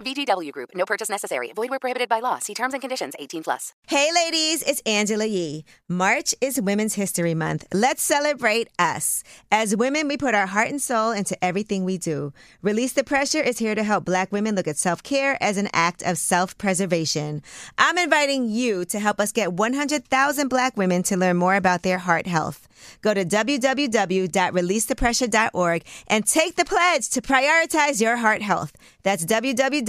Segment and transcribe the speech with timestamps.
[0.00, 0.70] VGW Group.
[0.74, 1.52] No purchase necessary.
[1.54, 2.38] Void where prohibited by law.
[2.38, 3.14] See terms and conditions.
[3.18, 3.72] 18 plus.
[3.88, 5.64] Hey, ladies, it's Angela Yee.
[5.88, 7.66] March is Women's History Month.
[7.72, 9.22] Let's celebrate us.
[9.50, 12.32] As women, we put our heart and soul into everything we do.
[12.62, 15.68] Release the Pressure is here to help Black women look at self care as an
[15.72, 17.42] act of self preservation.
[17.78, 21.98] I'm inviting you to help us get 100,000 Black women to learn more about their
[21.98, 22.66] heart health.
[23.02, 28.72] Go to www.releasethepressure.org and take the pledge to prioritize your heart health.
[29.02, 29.24] That's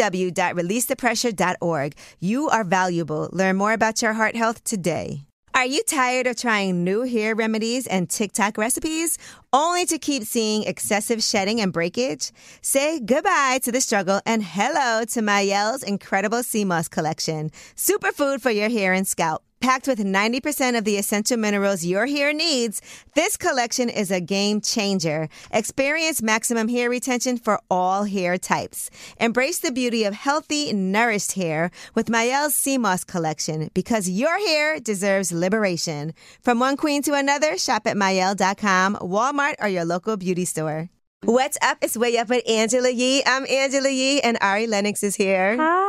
[0.01, 1.95] www.releasethepressure.org.
[2.19, 3.29] You are valuable.
[3.31, 5.25] Learn more about your heart health today.
[5.53, 9.17] Are you tired of trying new hair remedies and TikTok recipes
[9.51, 12.31] only to keep seeing excessive shedding and breakage?
[12.61, 18.49] Say goodbye to the struggle and hello to Mielle's incredible sea moss collection, superfood for
[18.49, 19.43] your hair and scalp.
[19.61, 22.81] Packed with 90% of the essential minerals your hair needs,
[23.13, 25.29] this collection is a game changer.
[25.53, 28.89] Experience maximum hair retention for all hair types.
[29.19, 35.31] Embrace the beauty of healthy, nourished hair with Mielle's Moss collection because your hair deserves
[35.31, 36.15] liberation.
[36.41, 40.89] From one queen to another, shop at Mielle.com, Walmart, or your local beauty store.
[41.23, 41.77] What's up?
[41.83, 43.21] It's Way Up with Angela Yee.
[43.27, 45.55] I'm Angela Yee, and Ari Lennox is here.
[45.55, 45.80] Hi.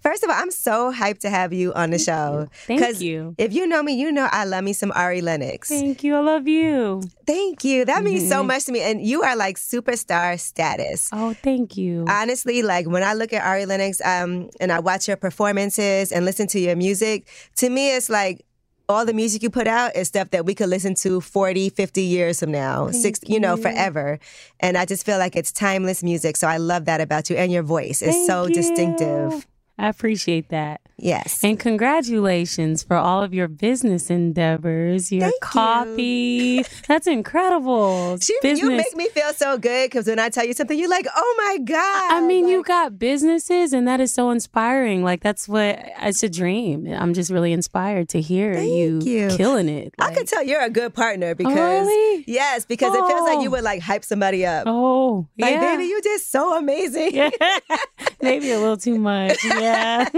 [0.00, 2.48] First of all, I'm so hyped to have you on the show.
[2.66, 3.34] Thank you.
[3.38, 5.68] If you know me, you know I love me some Ari Lennox.
[5.68, 6.16] Thank you.
[6.16, 7.02] I love you.
[7.26, 7.84] Thank you.
[7.84, 8.80] That means so much to me.
[8.80, 11.10] And you are like superstar status.
[11.12, 12.04] Oh, thank you.
[12.08, 16.24] Honestly, like when I look at Ari Lennox um, and I watch your performances and
[16.24, 18.46] listen to your music, to me, it's like
[18.88, 22.02] all the music you put out is stuff that we could listen to 40, 50
[22.02, 24.18] years from now, six, you know, forever.
[24.60, 26.36] And I just feel like it's timeless music.
[26.36, 27.36] So I love that about you.
[27.36, 28.54] And your voice is Thank so you.
[28.54, 29.46] distinctive.
[29.78, 30.80] I appreciate that.
[30.98, 31.44] Yes.
[31.44, 35.38] And congratulations for all of your business endeavors, your Thank you.
[35.42, 36.64] coffee.
[36.88, 38.16] That's incredible.
[38.18, 41.06] She, you make me feel so good because when I tell you something, you're like,
[41.14, 42.12] oh my God.
[42.12, 45.04] I mean, you got businesses, and that is so inspiring.
[45.04, 46.86] Like that's what it's a dream.
[46.90, 49.28] I'm just really inspired to hear you, you.
[49.36, 49.94] killing it.
[49.98, 51.54] I Like- could tell you're a good partner oh, because
[51.86, 52.24] really?
[52.26, 53.52] yes, because it feels like you Oh.
[53.52, 54.64] would like hype somebody up.
[54.66, 55.60] Oh, like, yeah.
[55.76, 57.14] baby, you did so amazing.
[57.14, 57.28] Yeah.
[58.22, 59.36] Maybe a little too much.
[59.65, 59.65] Yeah.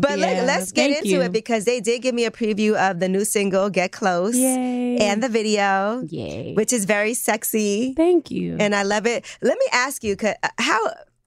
[0.00, 1.20] But let, Yeah, let's get thank into you.
[1.22, 4.96] it because they did give me a preview of the new single "Get Close" Yay.
[4.98, 6.54] and the video, Yay.
[6.54, 8.56] which is very sexy, Thank you.
[8.58, 9.24] and I love it.
[9.42, 10.80] Let me ask you, uh, how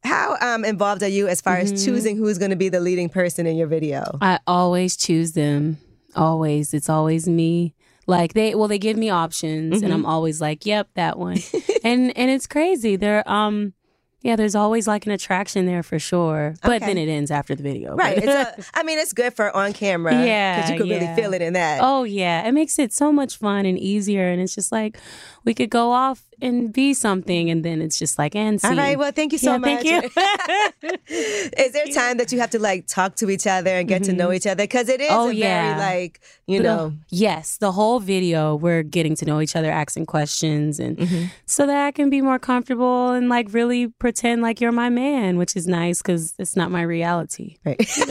[0.03, 1.73] how um, involved are you as far Mm-hmm.
[1.73, 4.03] as choosing who's going to be the leading person in your video?
[4.21, 5.77] I always choose them.
[6.15, 6.73] Always.
[6.73, 7.73] It's always me.
[8.07, 9.83] Like they well, they give me options Mm-hmm.
[9.85, 11.37] and I'm always like, Yep, that one.
[11.83, 12.95] and and it's crazy.
[12.95, 13.73] They're um
[14.21, 16.53] yeah, there's always like an attraction there for sure.
[16.61, 16.85] But Okay.
[16.93, 17.95] then it ends after the video.
[17.95, 18.15] Right.
[18.15, 18.23] But-
[18.57, 20.13] It's a, I mean, it's good for on camera.
[20.13, 21.79] Yeah, Because you can really feel it in that.
[21.81, 24.97] Oh yeah, it makes it so much fun and easier, and it's just like
[25.43, 28.67] we could go off and be something, and then it's just like and see.
[28.67, 28.97] All right.
[28.97, 29.81] Well, thank you so Yeah, much.
[29.83, 30.15] thank
[30.83, 30.89] you.
[31.57, 34.13] is there time that you have to like talk to each other and get to
[34.13, 34.63] know each other?
[34.63, 35.77] Because it is Oh, a yeah.
[35.77, 36.93] very like you know.
[37.09, 41.25] yes, the whole video we're getting to know each other, asking questions, and Mm-hmm.
[41.45, 45.37] so that I can be more comfortable and like really pretend like you're my man,
[45.37, 47.57] which is nice because it's not my reality.
[47.65, 47.79] Right.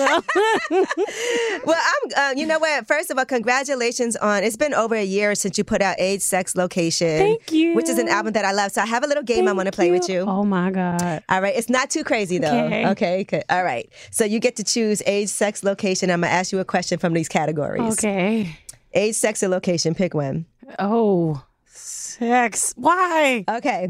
[1.64, 2.10] well, I'm.
[2.16, 2.86] Uh, you know what?
[2.86, 4.42] First of all, congratulations on.
[4.44, 7.74] It's been over a year since you put out "Age, Sex, Location." Thank you.
[7.74, 8.72] Which is an album that I love.
[8.72, 10.20] So I have a little game I want to play with you.
[10.20, 11.22] Oh my god.
[11.28, 11.54] All right.
[11.56, 12.66] It's not too crazy though.
[12.66, 12.86] Okay.
[12.88, 13.24] Okay.
[13.24, 13.44] good.
[13.48, 13.90] All right.
[14.10, 16.10] So you get to choose age, sex, location.
[16.10, 17.92] I'm gonna ask you a question from these categories.
[17.94, 18.56] Okay.
[18.92, 19.94] Age, sex, or location.
[19.94, 20.46] Pick one.
[20.78, 22.74] Oh, sex.
[22.76, 23.44] Why?
[23.48, 23.88] Okay.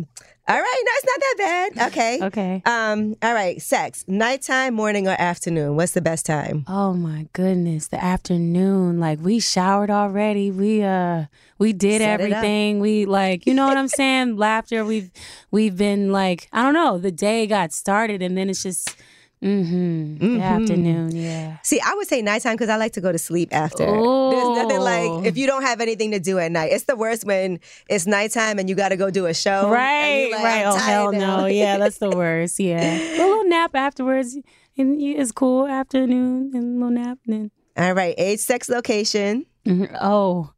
[0.48, 0.82] All right.
[0.84, 1.34] No, it's not that
[1.76, 1.88] bad.
[1.88, 2.18] Okay.
[2.22, 2.62] Okay.
[2.66, 3.16] Um.
[3.22, 3.60] All right.
[3.62, 4.04] Sex.
[4.08, 5.76] Nighttime, morning, or afternoon.
[5.76, 6.64] What's the best time?
[6.66, 8.98] Oh my goodness, the afternoon.
[8.98, 10.50] Like we showered already.
[10.50, 11.26] We uh
[11.60, 12.80] we did Set everything.
[12.80, 14.36] We like, you know what I'm saying?
[14.36, 14.84] Laughter.
[14.84, 15.10] We've
[15.52, 18.96] we've been like, I don't know, the day got started and then it's just
[19.42, 20.36] mm-hmm.
[20.38, 21.58] The afternoon, yeah.
[21.62, 23.84] See, I would say nighttime because I like to go to sleep after.
[23.84, 26.72] There's nothing like if you don't have anything to do at night.
[26.72, 29.70] It's the worst when it's nighttime and you got to go do a show.
[29.70, 30.64] Right, like, right.
[30.64, 31.40] Oh hell now.
[31.42, 31.46] no.
[31.46, 32.58] Yeah, that's the worst.
[32.58, 32.80] Yeah.
[32.82, 34.36] a little nap afterwards
[34.78, 35.66] and it's cool.
[35.66, 38.14] Afternoon and a little nap and then All right.
[38.16, 39.44] Age, sex, location.
[39.66, 39.94] Mhm.
[40.00, 40.52] Oh.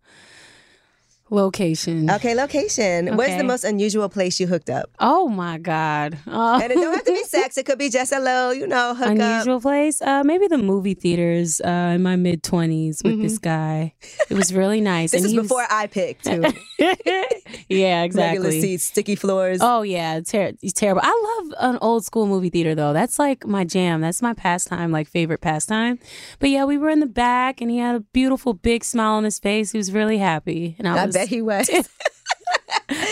[1.32, 2.10] Location.
[2.10, 3.16] Okay, location.
[3.16, 3.38] Where's Okay.
[3.38, 4.90] the most unusual place you hooked up?
[5.00, 6.18] Oh my God.
[6.26, 6.60] Oh.
[6.62, 7.56] And it don't have to be sex.
[7.56, 9.62] It could be just a little, you know, hook Unusual up.
[9.62, 10.02] place?
[10.02, 13.94] Uh, maybe the movie theaters uh, in my mid 20s with this guy.
[14.28, 15.12] It was really nice.
[15.12, 15.16] Mm-hmm.
[15.16, 16.44] This and is he was- before I picked too.
[17.68, 18.60] yeah, Regular exactly.
[18.60, 19.60] seats, sticky floors.
[19.62, 21.00] Oh yeah, ter- it's terrible.
[21.02, 22.92] I love an old school movie theater though.
[22.92, 24.00] That's like my jam.
[24.02, 25.98] That's my pastime, like favorite pastime.
[26.40, 29.24] But yeah, we were in the back, and he had a beautiful big smile on
[29.24, 29.72] his face.
[29.72, 31.14] He was really happy, and I, I was.
[31.14, 31.68] bet he was.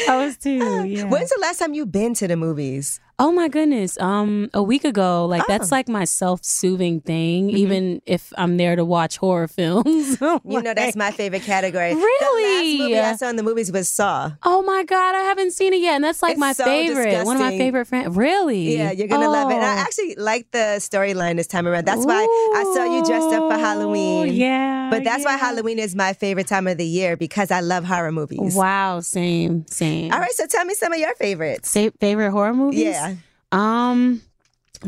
[0.09, 0.85] I was too.
[0.87, 1.05] Yeah.
[1.05, 3.01] When's the last time you've been to the movies?
[3.19, 3.99] Oh my goodness.
[4.01, 5.27] Um a week ago.
[5.27, 5.45] Like Oh.
[5.49, 10.17] that's like my self-soothing thing even if I'm there to watch horror films.
[10.17, 10.51] Mm-hmm.
[10.51, 11.95] You know, that's my favorite category.
[11.95, 12.77] Really?
[12.79, 14.33] The last movie I saw in the movies was Saw.
[14.43, 17.25] Oh my god, I haven't seen it yet and that's like It's my so favorite.
[17.25, 18.17] One of my favorite friends.
[18.17, 18.77] Really?
[18.77, 19.55] Yeah, you're gonna love it.
[19.55, 19.79] And I Oh.
[19.87, 21.87] actually like the storyline this time around.
[21.87, 22.23] That's why
[22.57, 24.33] I saw you dressed up for Halloween.
[24.35, 24.80] Yeah.
[24.91, 25.37] But that's why.
[25.37, 28.55] Halloween is my favorite time of the year because I love horror movies.
[28.55, 30.13] Wow, same, same.
[30.13, 31.71] All right, so tell me some of your favorites.
[31.71, 32.81] Sa- favorite horror movies?
[32.85, 33.15] Yeah.
[33.53, 34.23] Um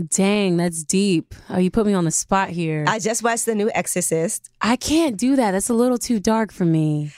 [0.08, 1.34] dang, that's deep.
[1.50, 2.84] Oh, you put me on the spot here.
[2.88, 4.48] I just watched the new Exorcist.
[4.60, 5.50] I can't do that.
[5.52, 7.12] That's a little too dark for me.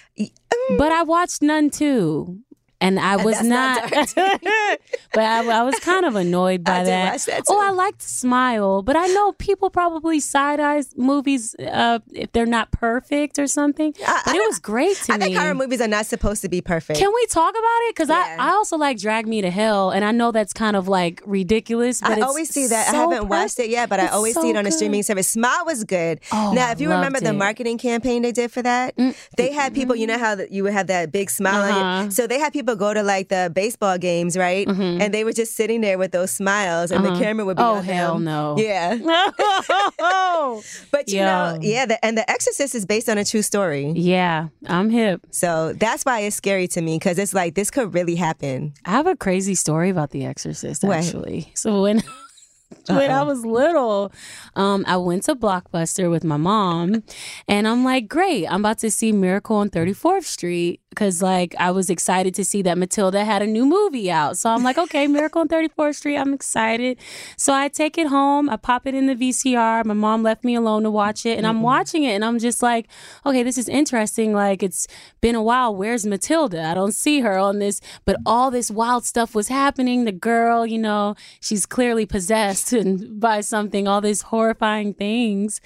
[0.78, 2.38] But I watched Nun too.
[2.84, 4.14] And I was that's not not,
[5.14, 7.20] but I, I was kind of annoyed by that.
[7.22, 7.60] that, Oh.
[7.60, 12.70] I liked Smile, but I know people probably side eye movies uh, if they're not
[12.72, 13.94] perfect or something.
[14.06, 15.25] I- but I it was great to I me.
[15.25, 16.98] think horror movies are not supposed to be perfect.
[16.98, 17.94] Can we talk about it?
[17.94, 18.36] Because Yeah.
[18.38, 21.22] I, I also like Drag Me to Hell, and I know that's kind of like
[21.25, 22.00] ridiculous.
[22.00, 22.92] But I it's always see that.
[22.92, 25.28] I haven't watched it yet, but I always so see it on a streaming service.
[25.28, 26.20] Smile was good.
[26.32, 28.94] Oh, now, if you remember loved the marketing campaign they did for that,
[29.37, 29.94] they had people.
[29.96, 32.04] You know how you would have that big smile Uh-huh.
[32.04, 32.10] you.
[32.10, 34.67] So they had people go to like the baseball games, right?
[34.69, 37.75] And they were just sitting there with those smiles, and the camera would be Oh,
[37.76, 38.25] on hell them.
[38.25, 38.56] no.
[38.59, 38.94] Yeah,
[40.91, 43.93] but you know, yeah, the, and The Exorcist is based on a true story.
[43.97, 45.21] yeah, I'm hip.
[45.31, 48.75] So that's why it's scary to me because it's like this could really happen.
[48.85, 50.99] I have a crazy story about The Exorcist, What?
[50.99, 51.50] actually.
[51.55, 52.03] So when
[52.88, 54.12] when I was little,
[54.56, 57.03] um, I went to Blockbuster with my mom,
[57.49, 61.70] and I'm like, great, I'm about to see Miracle on 34th Street because like I
[61.73, 64.38] was excited to see that Matilda had a new movie out.
[64.38, 66.99] So I'm like, okay, Miracle on 34th Street, I'm excited.
[67.37, 69.85] So I take it home, I pop it in the VCR.
[69.85, 72.62] My mom left me alone to watch it, and I'm watching it, and I'm just
[72.62, 72.87] like,
[73.26, 74.32] okay, this is interesting.
[74.32, 74.87] Like it's
[75.20, 75.75] been a while.
[75.75, 76.62] Where's Matilda?
[76.62, 80.05] I don't see her on this, but all this wild stuff was happening.
[80.05, 83.88] The girl, you know, she's clearly possessed and by something.
[83.88, 85.61] All these horrifying things,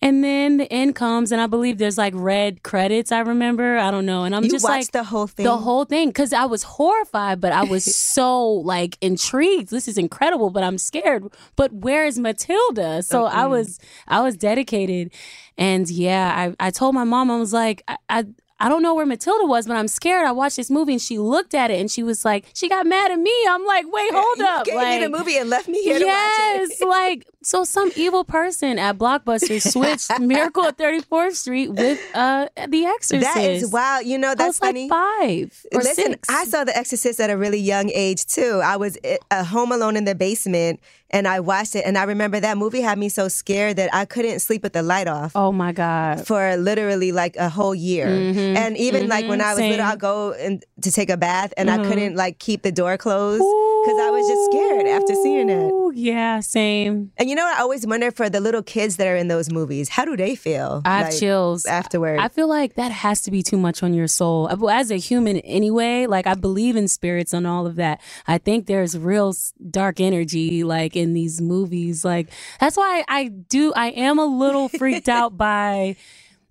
[0.00, 3.12] and then the end comes, and I believe there's like red credits.
[3.12, 3.78] I remember.
[3.78, 5.44] I don't know, and I'm You just like the whole thing.
[5.44, 7.84] the whole thing because I was horrified, but I was
[8.14, 9.70] so like intrigued.
[9.70, 11.24] This is incredible, but I'm scared.
[11.56, 13.02] But where is Matilda?
[13.02, 13.78] So I was
[14.08, 15.12] I was dedicated,
[15.56, 17.96] and yeah, I I told my mom I was like I.
[18.08, 18.24] I
[18.62, 20.24] I don't know where Matilda was, but I'm scared.
[20.24, 22.86] I watched this movie and she looked at it and she was like, she got
[22.86, 23.34] mad at me.
[23.48, 24.64] I'm like, wait, hold you up.
[24.64, 27.90] gave like, me the movie and left me here to watch yes, like so some
[27.96, 33.34] evil person at Blockbuster switched Miracle at 34th Street with uh The Exorcist.
[33.34, 34.06] That is wild.
[34.06, 34.88] You know, that's funny.
[34.88, 36.28] like five or Listen, six.
[36.30, 38.60] I saw The Exorcist at a really young age too.
[38.62, 38.96] I was
[39.32, 40.78] uh, home alone in the basement
[41.12, 41.84] and I watched it.
[41.84, 44.82] And I remember that movie had me so scared that I couldn't sleep with the
[44.82, 45.32] light off.
[45.34, 46.26] oh my god.
[46.26, 48.56] For literally like a whole year, mm-hmm.
[48.56, 49.70] and even like when I was Same.
[49.70, 49.92] little, mm-hmm.
[49.92, 51.88] I'd go and to take a bath, and I mm-hmm.
[51.88, 55.72] couldn't like keep the door closed because I was just scared after seeing it.
[55.94, 57.12] Yeah, same.
[57.18, 57.42] And you know.
[57.52, 60.34] I always wonder for the little kids that are in those movies, how do they
[60.34, 60.80] feel?
[60.84, 62.18] I have like, chills afterward.
[62.18, 64.48] I feel like that has to be too much on your soul.
[64.50, 68.00] Uh, As a human, anyway, like I believe in spirits and all of that.
[68.26, 69.34] I think there's real
[69.70, 72.04] dark energy, like in these movies.
[72.04, 72.28] Like
[72.60, 73.72] that's why I do.
[73.74, 75.96] I am a little freaked out by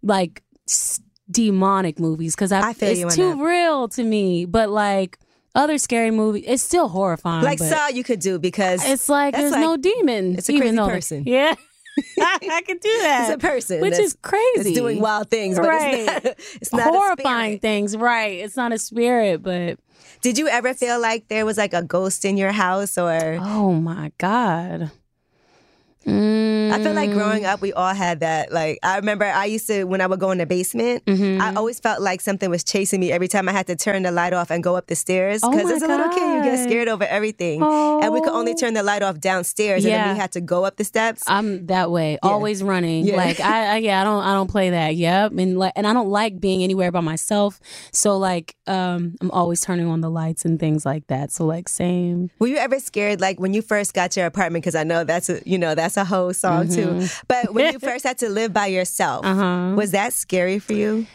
[0.03, 3.43] like s- demonic movies because I, I feel you it's too that.
[3.43, 4.45] real to me.
[4.45, 5.17] But like
[5.55, 7.43] other scary movies, it's still horrifying.
[7.43, 10.35] like Saw, you could do because It's like there's like- no demon.
[10.37, 11.23] it's a even crazy person.
[11.25, 11.55] Yeah.
[12.21, 13.33] I can do that.
[13.33, 14.69] It's a person which is crazy.
[14.69, 15.93] It's doing wild things, but Right.
[15.99, 16.25] it's not,
[16.61, 18.39] it's not a horrifying things, right?
[18.39, 19.77] It's not a spirit, but
[20.21, 23.37] Did you ever feel like there was like a ghost in your house or?
[23.41, 24.91] oh my god.
[26.05, 28.51] Mm, I feel like growing up, we all had that.
[28.51, 31.41] Like, I remember I used to, when I would go in the basement, Mm-hmm.
[31.41, 34.11] I always felt like something was chasing me every time I had to turn the
[34.11, 35.41] light off and go up the stairs.
[35.43, 37.61] Oh Because my as a little kid, you get scared over everything.
[37.61, 38.55] And we could only Oh.
[38.57, 41.23] turn the light off downstairs, and then we had to go up the steps.
[41.27, 43.05] I'm that way, always running.
[43.05, 43.15] Yeah.
[43.17, 44.95] Like I, I, yeah, I don't, I don't play that.
[44.95, 47.59] Yep, and like, and I don't like being anywhere by myself.
[47.93, 51.31] So like, um, I'm always turning on the lights and things like that.
[51.31, 52.29] So like, same.
[52.39, 54.63] Were you ever scared, like when you first got your apartment?
[54.63, 56.87] Because I know that's a, you know that's a whole song too.
[56.87, 57.21] Mm-hmm.
[57.27, 59.73] But when you first had to live by yourself, Uh-huh.
[59.75, 61.05] was that scary for you?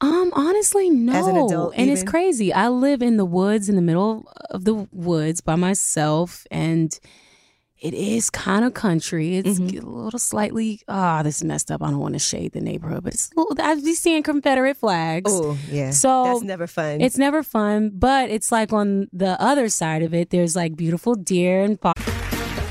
[0.00, 1.12] Um, honestly, no.
[1.12, 2.52] As an adult, and it's crazy.
[2.52, 6.96] I live in the woods, in the middle of the woods by myself, and
[7.80, 9.36] it is kind of country.
[9.38, 9.86] It's Mm-hmm.
[9.86, 11.82] a little slightly ah, this is messed up.
[11.82, 13.56] I don't want to shade the neighborhood, but it's a little.
[13.60, 15.30] I be seeing Confederate flags.
[15.34, 15.90] Oh, yeah.
[15.90, 17.00] So that's never fun.
[17.00, 21.14] It's never fun, but it's like on the other side of it, there's like beautiful
[21.16, 22.00] deer and fox.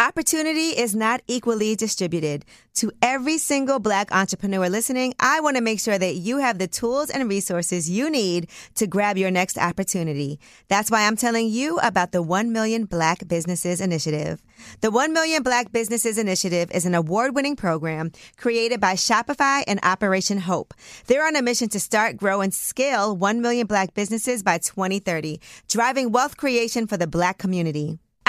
[0.00, 2.46] Opportunity is not equally distributed.
[2.76, 6.66] To every single Black entrepreneur listening, I want to make sure that you have the
[6.66, 10.40] tools and resources you need to grab your next opportunity.
[10.68, 14.40] That's why I'm telling you about the 1 Million Black Businesses Initiative.
[14.80, 19.80] The 1 Million Black Businesses Initiative is an award winning program created by Shopify and
[19.82, 20.72] Operation Hope.
[21.08, 25.42] They're on a mission to start, grow, and scale 1 million Black businesses by 2030,
[25.68, 27.98] driving wealth creation for the Black community.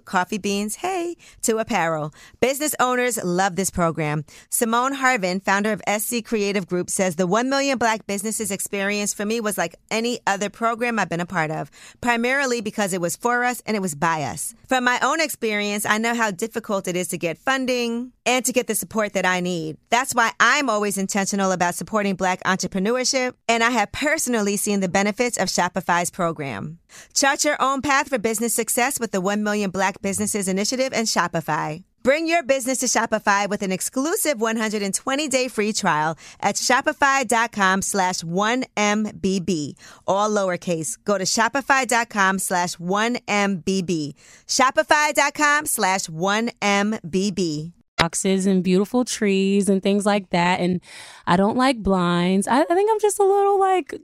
[0.00, 2.12] coffee beans, hey, to apparel.
[2.40, 4.24] Business owners love this program.
[4.50, 9.24] Simone Harvin, founder of SC Creative Group, says the 1 million Black businesses experience for
[9.24, 11.70] me was like any other program I've been a part of,
[12.00, 14.54] primarily because it was for us and it was by us.
[14.68, 18.52] From my own experience, I know how difficult it is to get funding and to
[18.52, 19.76] get the support that I need.
[19.90, 24.88] That's why I'm always intentional about supporting Black entrepreneurship, and I have personally seen the
[24.88, 26.78] benefits of Shopify's program.
[27.12, 31.06] Chart your own path for business success with the 1 Million Black Businesses Initiative and
[31.06, 31.84] Shopify.
[32.02, 39.72] Bring your business to Shopify with an exclusive 120-day free trial at shopify.com slash 1MBB.
[40.06, 40.98] All lowercase.
[41.04, 44.14] Go to shopify.com slash 1MBB.
[44.46, 47.72] Shopify.com slash 1MBB.
[47.96, 50.60] boxes and beautiful trees and things like that.
[50.60, 50.82] And
[51.26, 52.46] I don't like blinds.
[52.46, 53.94] I, I think I'm just a little like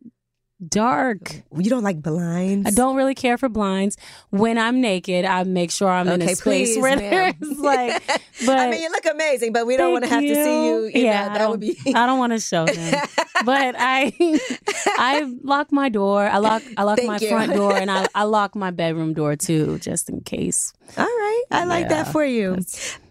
[0.68, 1.42] dark.
[1.56, 2.66] You don't like blinds?
[2.66, 3.96] I don't really care for blinds.
[4.30, 7.34] When I'm naked, I make sure I'm in a space please, where ma'am.
[7.40, 8.06] there's like.
[8.46, 10.66] But I mean, you look amazing, but we don't want to have Thank to see
[10.66, 10.84] you.
[10.84, 11.78] you yeah, know, that would be.
[11.94, 12.94] I don't want to show them.
[13.44, 14.12] but I,
[14.86, 16.24] I lock my door.
[16.24, 16.62] I lock.
[16.76, 17.28] I lock Thank my you.
[17.28, 20.72] front door, and I, I lock my bedroom door too, just in case.
[20.96, 22.56] All right, I like that for you.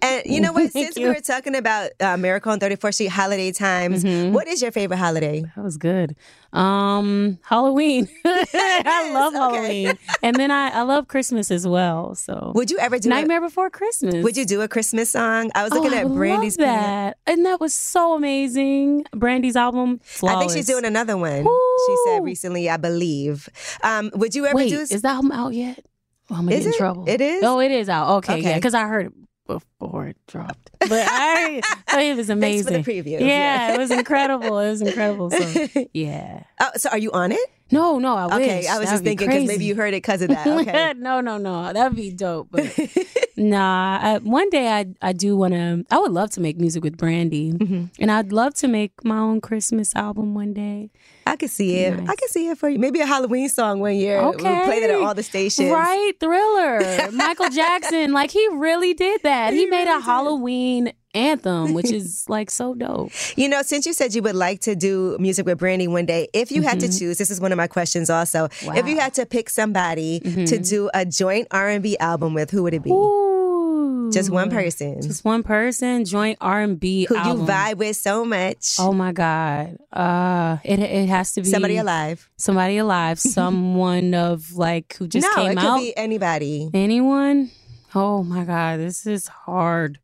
[0.01, 0.71] And you know what?
[0.79, 4.33] Since we were talking about uh, Miracle on 34th Street holiday times, Mm-hmm.
[4.33, 5.43] what is your favorite holiday?
[5.55, 6.15] That was good.
[6.53, 8.07] Um, Halloween.
[8.25, 9.83] I love okay.
[9.83, 12.15] Halloween, and then I, I love Christmas as well.
[12.15, 14.23] So Would you ever do Nightmare Before Christmas.
[14.23, 15.51] Would you do a Christmas song?
[15.55, 16.75] I was looking oh, at Brandy's plan.
[16.81, 19.05] that, and that was so amazing.
[19.13, 20.35] Brandy's album, flawless.
[20.35, 21.43] I think she's doing another one.
[21.87, 23.47] She said recently, I believe.
[23.83, 24.79] Um, would you ever Wait, do?
[24.79, 25.85] is the album out yet?
[26.31, 26.77] Oh, I'm gonna Is get in it?
[26.77, 27.09] trouble.
[27.09, 27.43] It is?
[27.43, 28.17] Oh, it is out.
[28.17, 29.13] Okay, yeah, because I heard it
[29.47, 30.69] before it dropped.
[30.79, 31.61] But I,
[31.99, 32.83] it was Thanks amazing.
[32.83, 33.19] for the preview.
[33.19, 34.59] Yeah, it was incredible.
[34.59, 35.29] It was incredible.
[35.31, 36.43] So yeah.
[36.59, 37.39] Oh, so are you on it?
[37.71, 38.35] No, no, I wish.
[38.47, 38.67] Okay.
[38.67, 40.45] I was That'd just be thinking because maybe you heard it because of that.
[40.47, 40.93] Okay.
[40.97, 41.71] no, no, no.
[41.73, 42.47] That'd be dope.
[42.51, 42.65] But
[43.37, 45.85] Nah, I, one day I I do want to.
[45.89, 47.85] I would love to make music with Brandy, Mm-hmm.
[48.01, 50.89] and I'd love to make my own Christmas album one day.
[51.25, 51.93] I could see it.
[51.93, 52.15] I Nice.
[52.17, 52.79] could see it for you.
[52.79, 54.21] Maybe a Halloween song one year.
[54.21, 55.71] We'll play that at all the stations.
[55.71, 58.11] Right, Thriller, Michael Jackson.
[58.11, 59.53] Like he really did that.
[59.53, 63.11] He, made a Halloween anthem, which is like so dope.
[63.35, 66.27] You know, since you said you would like to do music with Brandy one day,
[66.33, 68.45] if you had to choose, this is one of my questions also.
[68.45, 68.75] If you Mm-hmm.
[68.77, 68.83] Wow.
[68.83, 68.99] Mm-hmm.
[68.99, 72.91] had to pick somebody to do a joint R&B album with, who would it be?
[72.91, 75.01] Ooh, Just one person.
[75.01, 76.03] just one person.
[76.05, 77.41] Joint R and B who album.
[77.41, 78.75] you vibe with so much.
[78.79, 79.77] Oh my God.
[79.93, 82.29] Uh it it has to be Somebody alive.
[82.37, 83.19] Somebody alive.
[83.37, 85.77] Someone of like who just no, came it could out.
[85.79, 86.69] be anybody.
[86.73, 87.51] Anyone?
[87.95, 89.99] Oh my God, this is hard.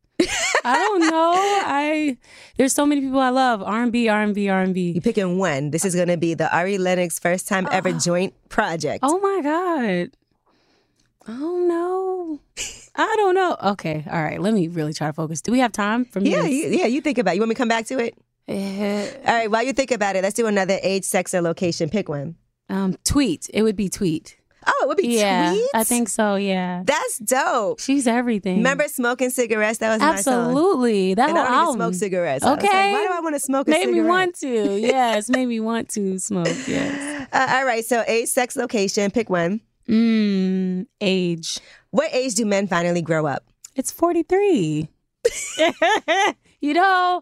[0.63, 1.33] I don't know.
[1.35, 2.17] I
[2.57, 3.61] there's so many people I love.
[3.61, 4.91] R and B, R and B, R and B.
[4.91, 5.71] You picking one.
[5.71, 8.99] This is going to be the Ari Lennox first time ever joint project.
[9.03, 10.11] Oh my God.
[11.27, 12.39] Oh no.
[12.95, 13.57] I don't know.
[13.71, 14.39] Okay, all right.
[14.39, 15.41] Let me really try to focus.
[15.41, 16.31] Do we have time for me?
[16.31, 16.85] yeah, you, yeah.
[16.85, 17.31] You think about.
[17.31, 17.35] it.
[17.35, 18.17] You want me to come back to it?
[18.47, 19.51] Eh, All right.
[19.51, 21.89] While you think about it, let's do another age, sex, or location.
[21.89, 22.35] Pick one.
[22.69, 23.49] um, Tweet.
[23.53, 24.37] It would be Tweet.
[24.67, 25.65] Oh, it would be yeah, tweets.
[25.73, 26.35] I think so.
[26.35, 27.79] Yeah, that's dope.
[27.79, 28.57] she's everything.
[28.57, 29.77] Remember smoking cigarettes?
[29.79, 30.01] That was.
[30.01, 31.13] Absolutely.
[31.13, 31.75] That And I don't album.
[31.75, 32.43] smoke cigarettes.
[32.43, 32.91] Was like, Okay.
[32.93, 34.79] why do I want to smoke a Made me want to.
[34.79, 36.47] Yes, made me want to smoke.
[36.67, 37.27] Yes.
[37.33, 37.83] Uh, all right.
[37.83, 39.09] So age, sex, location.
[39.11, 39.59] Pick one.
[39.89, 41.59] Mm, age.
[41.91, 43.43] What age do men finally grow up?
[43.75, 44.87] It's 43.
[46.61, 47.21] you know,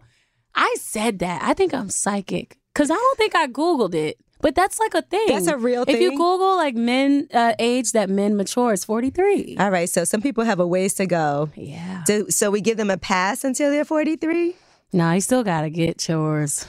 [0.55, 1.41] I said that.
[1.43, 4.17] I think I'm psychic because I don't think I Googled it.
[4.43, 5.27] But that's like a thing.
[5.29, 6.12] That's a real If you?
[6.12, 9.55] Google like men uh, age that men mature, it's 43.
[9.57, 9.88] All right.
[9.89, 11.50] So some people have a ways to go.
[11.55, 12.03] yeah.
[12.05, 14.53] Do, so we give them a pass until they're 43?
[14.91, 16.67] No, you still gotta get chores.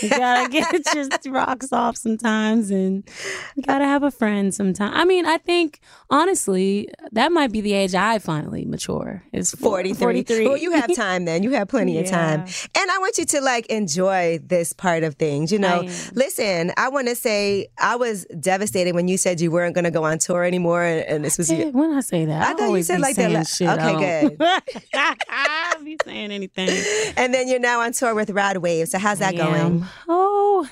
[0.00, 0.72] You gotta get
[1.24, 3.08] your rocks off sometimes, and
[3.56, 4.92] you gotta have a friend sometimes.
[4.96, 9.22] I mean, I think honestly, that might be the age I finally mature.
[9.32, 9.94] Is 43.
[9.98, 10.46] 43.
[10.48, 11.42] Well, you have time then.
[11.42, 12.40] You have plenty of time.
[12.40, 15.50] And I want you to like enjoy this part of things.
[15.50, 19.50] You know, I listen, I want to say I was devastated when you said you
[19.50, 20.82] weren't going to go on tour anymore.
[20.84, 21.70] And, and this was Yeah, your.
[21.72, 23.68] when I say that, I I, thought you said like that shit.
[23.68, 24.38] Okay, good.
[25.98, 26.68] Be saying anything.
[27.16, 28.88] And then you're now on tour with Rod Wave.
[28.88, 29.60] So how's that I going?
[29.60, 29.84] am.
[30.08, 30.68] Oh,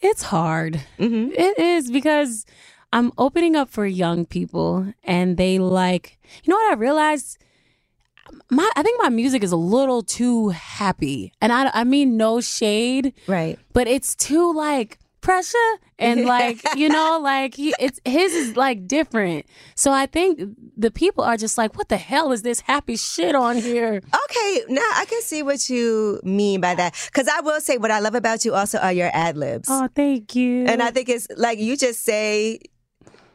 [0.00, 0.80] it's hard.
[0.98, 1.32] Mm-hmm.
[1.32, 2.46] It is because
[2.92, 6.18] I'm opening up for young people, and they like.
[6.44, 7.38] You know what I realized?
[8.50, 12.40] My, I think my music is a little too happy, and I, I mean no
[12.40, 13.58] shade, Right.
[13.72, 18.86] but it's too like pressure and like you know like he, it's his is like
[18.86, 20.40] different so i think
[20.76, 24.62] the people are just like what the hell is this happy shit on here Okay,
[24.68, 26.94] now I can see what you mean by that.
[27.06, 29.68] Because I will say, what I love about you also are your ad libs.
[29.70, 32.60] oh thank you And I think it's like you just say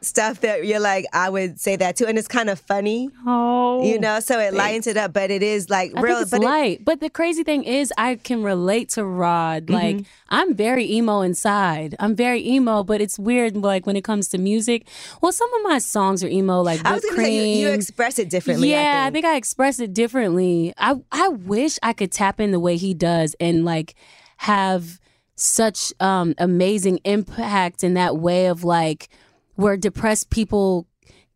[0.04, 2.06] stuff that you're like, I would say that too.
[2.06, 5.42] And it's kind of funny, oh you know, so it lightens it up, but it
[5.42, 6.16] is like I real.
[6.16, 6.84] think it's but it- light.
[6.84, 9.66] but the crazy thing is, I can relate to Rod.
[9.66, 9.74] Mm-hmm.
[9.74, 11.94] Like, I'm very emo inside.
[12.00, 14.86] I'm very emo, but it's weird, like, when it comes to music.
[15.20, 17.72] Well, some of my songs are emo, like I was going to say, you, you
[17.74, 18.70] express it differently.
[18.70, 19.24] yeah, I think.
[19.24, 20.72] I express it differently.
[20.78, 23.94] I I wish I could tap in the way he does and like
[24.38, 24.98] have
[25.36, 29.08] such um amazing impact in that way of like
[29.54, 30.86] where depressed people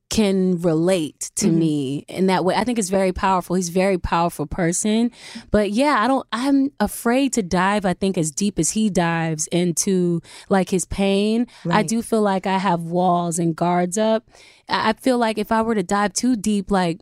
[0.09, 1.59] can relate to Mm-hmm.
[1.59, 2.55] me in that way.
[2.55, 3.57] I think it's very powerful.
[3.57, 5.11] He's a very powerful person.
[5.51, 9.49] But yeah, I don't I'm afraid to dive I think as deep as he dives
[9.49, 11.49] into like his pain.
[11.69, 14.29] I do feel like I have walls and guards up.
[14.69, 17.01] I feel like if I were to dive too deep like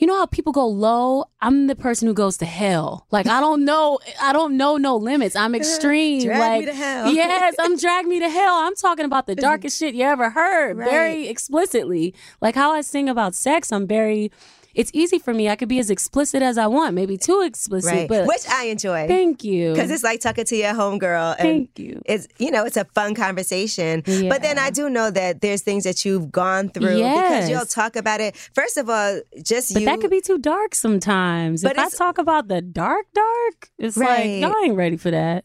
[0.00, 1.26] you know how people go low?
[1.40, 3.06] I'm the person who goes to hell.
[3.10, 5.36] Like I don't know, I don't know no limits.
[5.36, 6.24] I'm extreme.
[6.24, 7.08] Drag like me to hell.
[7.12, 8.54] yes, I'm drag me to hell.
[8.54, 10.90] I'm talking about the darkest shit you ever heard, Right.
[10.90, 12.14] very explicitly.
[12.40, 14.30] Like how I sing about sex, I'm very.
[14.78, 15.48] It's easy for me.
[15.48, 17.90] I could be as explicit as I want, maybe too explicit.
[17.92, 18.08] right.
[18.08, 19.08] But Which I enjoy.
[19.08, 19.72] thank you.
[19.72, 21.36] Because it's like talking to your homegirl.
[21.36, 22.00] Thank you.
[22.06, 24.28] It's you know it's a fun conversation, Yeah.
[24.28, 27.96] but then I do know that there's things that you've gone through because you'll talk
[27.96, 28.36] about it.
[28.54, 29.86] First of all, just But you.
[29.86, 31.62] that could be too dark sometimes.
[31.62, 34.40] But if I talk about the dark, dark, it's Right.
[34.40, 35.44] like y'all ain't ready for that.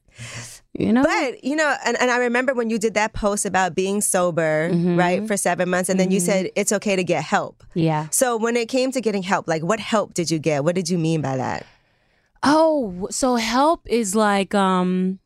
[0.77, 1.03] You know.
[1.03, 4.69] But you know, and, and I remember when you did that post about being sober,
[4.71, 4.97] Mm-hmm.
[4.97, 7.63] right, for seven months, and then you said it's okay to get help.
[7.75, 8.07] yeah.
[8.09, 10.63] So when it came to getting help, like what help did you get?
[10.63, 11.65] What did you mean by that?
[12.41, 15.19] Oh, so help is like um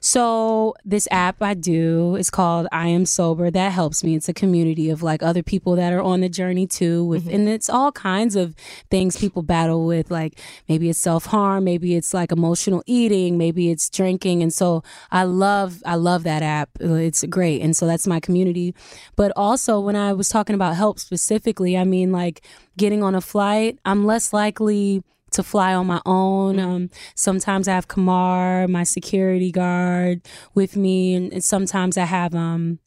[0.00, 3.50] So this app I do is called I Am Sober.
[3.50, 4.14] That helps me.
[4.14, 7.04] It's a community of like other people that are on the journey too.
[7.04, 7.34] With mm-hmm.
[7.34, 8.54] and it's all kinds of
[8.90, 10.10] things people battle with.
[10.10, 14.42] Like maybe it's self harm, maybe it's like emotional eating, maybe it's drinking.
[14.42, 16.70] And so I love I love that app.
[16.80, 17.62] It's great.
[17.62, 18.74] And so that's my community.
[19.16, 22.42] But also when I was talking about help specifically, I mean like
[22.76, 26.58] getting on a flight, I'm less likely to fly on my own.
[26.58, 30.22] Um, sometimes I have Kamar, my security guard,
[30.54, 32.78] with me, and, and sometimes I have um,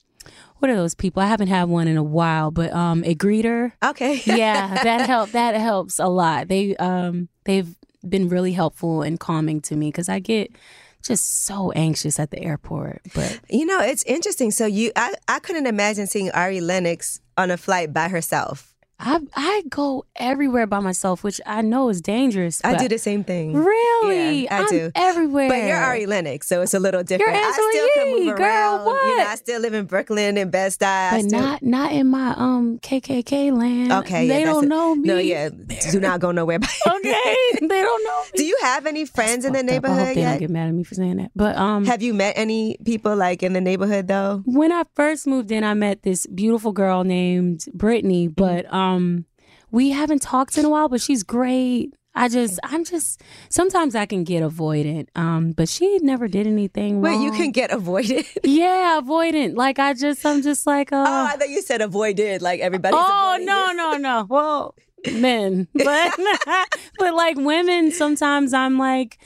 [0.60, 1.22] what are those people?
[1.22, 3.74] I haven't had one in a while, but um, a greeter.
[3.84, 4.22] Okay.
[4.26, 5.32] yeah, that help.
[5.32, 6.48] That helps a lot.
[6.48, 7.76] They um, they've
[8.08, 10.52] been really helpful and calming to me because I get
[11.04, 13.02] just so anxious at the airport.
[13.14, 14.52] But You know, it's interesting.
[14.52, 18.75] So you, I, I couldn't imagine seeing Ari Lennox on a flight by herself.
[19.00, 22.62] I I go everywhere by myself, which I know is dangerous.
[22.64, 23.54] I do the same thing.
[23.54, 24.44] Really?
[24.46, 24.92] Yeah, I I'm do.
[24.96, 25.50] everywhere.
[25.50, 27.36] But you're Ari Lennox, so it's a little different.
[27.36, 28.86] Angela I still can move girl, around.
[29.10, 31.12] You know, I still live in Brooklyn and Bed-Stuy.
[31.12, 33.92] But still, not not in my um KKK land.
[33.92, 34.68] Okay, they yeah, don't it.
[34.68, 35.08] know me.
[35.08, 35.50] No, yeah,
[35.92, 36.60] do not go nowhere.
[36.60, 38.30] By Okay, they don't know me.
[38.38, 39.72] Do you have any friends in the Fucked up.
[39.72, 40.30] I neighborhood hope they yet?
[40.32, 41.32] don't get mad at me for saying that.
[41.36, 44.42] But um, Have you met any people like in the neighborhood though?
[44.46, 48.85] when I first moved in, I met this beautiful girl named Brittany, but um,
[49.72, 50.90] we haven't talked in a while.
[50.90, 51.94] But she's great.
[52.18, 53.22] I just, I'm just.
[53.50, 55.08] Sometimes I can get avoidant.
[55.16, 57.22] Um, but she never did anything Wait, wrong.
[57.22, 58.26] you can get avoided.
[58.44, 59.56] Yeah, avoidant.
[59.58, 62.42] Like I just, I'm just like, uh, oh, I thought you said avoided.
[62.42, 63.00] Like everybody's.
[63.02, 63.76] oh no, you.
[63.76, 64.26] no, no.
[64.30, 64.76] Well,
[65.12, 66.14] men, but
[67.00, 69.20] but like women, sometimes I'm like,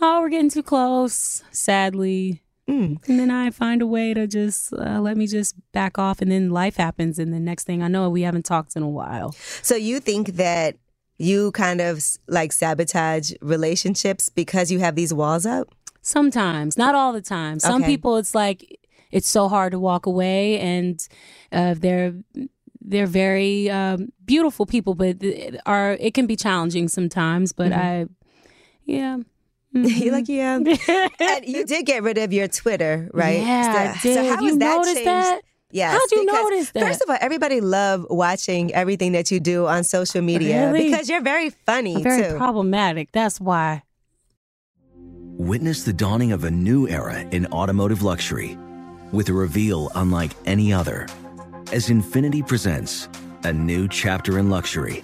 [0.00, 1.42] oh, we're getting too close.
[1.50, 2.42] Sadly.
[2.72, 3.06] Mm.
[3.08, 6.30] And then I find a way to just uh, let me just back off, and
[6.30, 9.32] then life happens, and the next thing I know, we haven't talked in a while.
[9.62, 10.76] So you think that
[11.18, 15.68] you kind of like sabotage relationships because you have these walls up?
[16.00, 17.60] Sometimes, not all the time.
[17.60, 17.92] Some Okay.
[17.92, 18.78] people, it's like
[19.10, 21.06] it's so hard to walk away, and
[21.52, 22.14] uh, they're
[22.80, 25.16] they're very um, beautiful people, but
[25.66, 27.52] are it can be challenging sometimes.
[27.52, 28.06] But I,
[28.84, 29.18] yeah,
[29.74, 29.84] Mm-hmm.
[30.02, 30.56] You're like, yeah.
[30.56, 33.40] and you did get rid of your Twitter, right?
[33.40, 34.14] Yeah, I So, did.
[34.14, 35.06] so how You has that noticed changed?
[35.08, 35.40] that?
[35.70, 35.92] Yes.
[35.92, 36.82] How'd you notice that?
[36.82, 40.90] First of all, everybody love watching everything that you do on social media Really?
[40.90, 42.36] because you're very funny very too.
[42.36, 43.10] problematic.
[43.12, 43.82] That's why.
[45.38, 48.58] Witness the dawning of a new era in automotive luxury
[49.12, 51.06] with a reveal unlike any other
[51.72, 53.08] as Infiniti presents
[53.44, 55.02] a new chapter in luxury,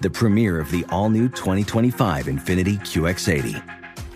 [0.00, 3.77] the premiere of the all new 2025 Infiniti QX80.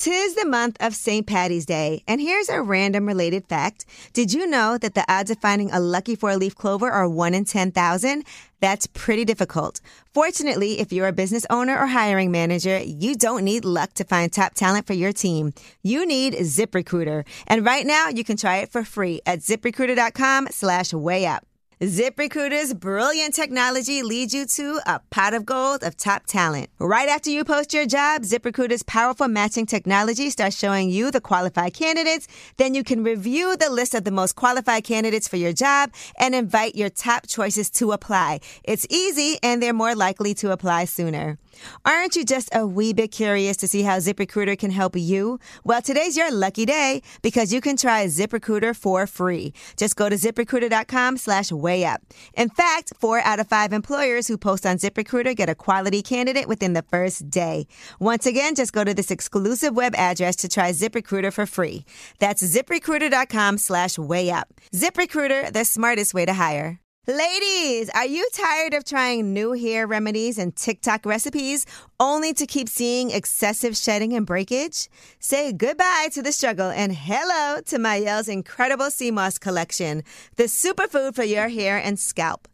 [0.00, 1.26] Tis the month of St.
[1.26, 3.84] Patty's Day, and here's a random related fact.
[4.14, 7.34] Did you know that the odds of finding a lucky four leaf clover are 1
[7.34, 8.24] in 10,000?
[8.60, 9.82] That's pretty difficult.
[10.14, 14.32] Fortunately, if you're a business owner or hiring manager, you don't need luck to find
[14.32, 15.52] top talent for your team.
[15.82, 17.26] You need ZipRecruiter.
[17.46, 21.44] And right now, you can try it for free at ziprecruiter.com slash way up.
[21.80, 26.68] ZipRecruiter's brilliant technology leads you to a pot of gold of top talent.
[26.78, 31.72] Right after you post your job, ZipRecruiter's powerful matching technology starts showing you the qualified
[31.72, 32.28] candidates.
[32.58, 36.34] Then you can review the list of the most qualified candidates for your job and
[36.34, 38.40] invite your top choices to apply.
[38.62, 41.38] It's easy and they're more likely to apply sooner.
[41.84, 45.38] Aren't you just a wee bit curious to see how ZipRecruiter can help you?
[45.64, 49.52] Well, today's your lucky day because you can try ZipRecruiter for free.
[49.76, 52.02] Just go to ziprecruiter.com slash way up.
[52.34, 56.48] In fact, four out of five employers who post on ZipRecruiter get a quality candidate
[56.48, 57.66] within the first day.
[57.98, 61.84] Once again, just go to this exclusive web address to try ZipRecruiter for free.
[62.18, 64.48] That's ziprecruiter.com slash way up.
[64.72, 66.80] ZipRecruiter, the smartest way to hire.
[67.06, 71.64] Ladies, are you tired of trying new hair remedies and TikTok recipes
[71.98, 74.90] only to keep seeing excessive shedding and breakage?
[75.18, 80.04] Say goodbye to the struggle and hello to Mielle's incredible sea moss collection,
[80.36, 82.46] the superfood for your hair and scalp.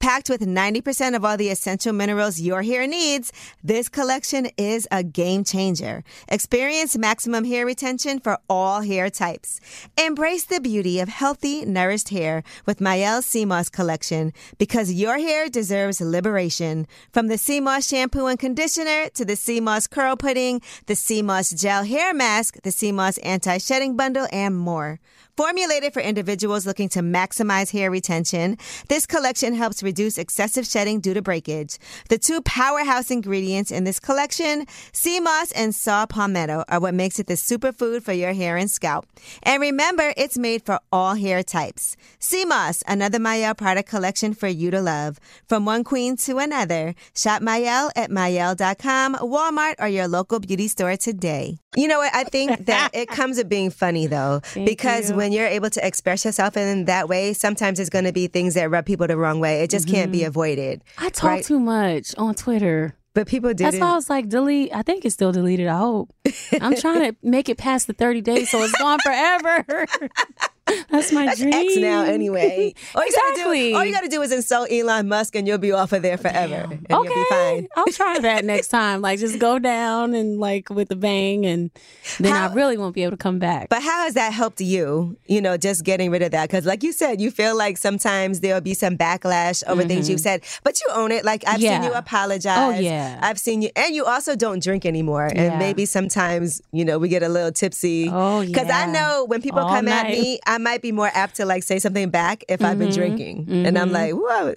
[0.00, 5.02] Packed with 90% of all the essential minerals your hair needs, this collection is a
[5.02, 6.02] game changer.
[6.26, 9.60] Experience maximum hair retention for all hair types.
[9.98, 16.00] Embrace the beauty of healthy, nourished hair with Mielle Moss collection because your hair deserves
[16.00, 16.86] liberation.
[17.12, 22.14] From the Moss shampoo and conditioner to the Moss curl pudding, the Moss gel hair
[22.14, 24.98] mask, the Moss anti-shedding bundle, and more.
[25.36, 28.56] Formulated for individuals looking to maximize hair retention,
[28.88, 31.78] this collection helps reduce excessive shedding due to breakage.
[32.08, 37.18] The two powerhouse ingredients in this collection, sea moss and saw palmetto, are what makes
[37.18, 39.06] it the superfood for your hair and scalp.
[39.42, 41.96] And remember, it's made for all hair types.
[42.18, 45.18] Sea moss, another Mielle product collection for you to love.
[45.48, 50.96] From one queen to another, shop Mielle at Mielle.com, Walmart, or your local beauty store
[50.96, 51.58] today.
[51.76, 52.14] You know what?
[52.14, 55.16] I think that it comes with being funny though, Thank because you.
[55.16, 58.54] when you're able to express yourself in that way, sometimes it's going to be things
[58.54, 59.62] that rub people the wrong way.
[59.62, 60.28] It just can't be mm-hmm.
[60.28, 60.84] avoided.
[60.98, 61.44] I talk right?
[61.44, 62.96] too much on Twitter.
[63.12, 63.64] But people do.
[63.64, 64.74] That's why I was like, delete.
[64.74, 65.66] I think it's still deleted.
[65.66, 66.12] I hope.
[66.60, 69.64] I'm trying to make it past the 30 days so it's gone forever.
[70.90, 71.52] That's my dream.
[71.54, 72.74] X now anyway.
[72.94, 73.70] All you gotta Exactly.
[73.70, 76.02] do, all you got to do is insult Elon Musk, and you'll be off of
[76.02, 77.68] there forever, and you'll be Okay, fine.
[77.76, 79.00] I'll try that next time.
[79.00, 81.70] Like, just go down and like with a bang, and
[82.18, 83.68] then How- I really won't be able to come back.
[83.68, 85.16] But how has that helped you?
[85.26, 88.40] You know, just getting rid of that because, like you said, you feel like sometimes
[88.40, 91.24] there'll be some backlash over things you've said, but you own it.
[91.24, 91.84] Like I've seen Mm-hmm.
[91.84, 92.58] You apologize.
[92.58, 93.18] Oh, yeah.
[93.22, 95.30] I've seen you, and you also don't drink anymore.
[95.34, 98.08] And maybe sometimes you know we get a little tipsy.
[98.10, 98.46] Oh, yeah.
[98.48, 101.44] Because I know when people All come at me, I might be more apt to
[101.46, 104.54] like say something back if I've been drinking, and I'm like, whoa,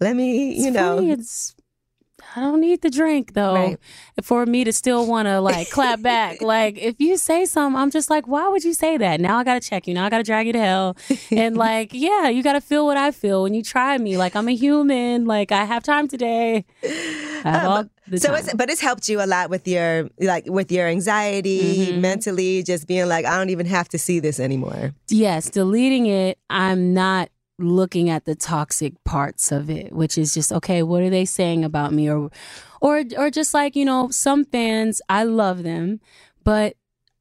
[0.00, 0.66] let me, you Mm-hmm.
[0.68, 0.96] It's know.
[0.96, 1.54] funny, it's
[2.36, 3.78] I don't need the drink though Right.
[4.22, 6.42] for me to still want to like clap back.
[6.54, 9.20] like if you say something, I'm just like, why would you say that?
[9.20, 9.94] Now I got to check you.
[9.94, 10.96] Now I got to drag you to hell.
[11.30, 14.16] and like, yeah, you got to feel what I feel when you try me.
[14.18, 15.24] Like I'm a human.
[15.24, 16.64] Like I have time today.
[16.84, 18.38] I have all the so time.
[18.38, 22.00] it's but it's helped you a lot with your like with your anxiety Mm-hmm.
[22.00, 26.38] mentally just being like i don't even have to see this anymore yes, deleting it,
[26.50, 31.10] I'm not looking at the toxic parts of it, which is just okay, what are
[31.10, 32.10] they saying about me?
[32.10, 32.30] Or
[32.80, 36.00] or or just like, you know, some fans, I love them,
[36.44, 36.76] but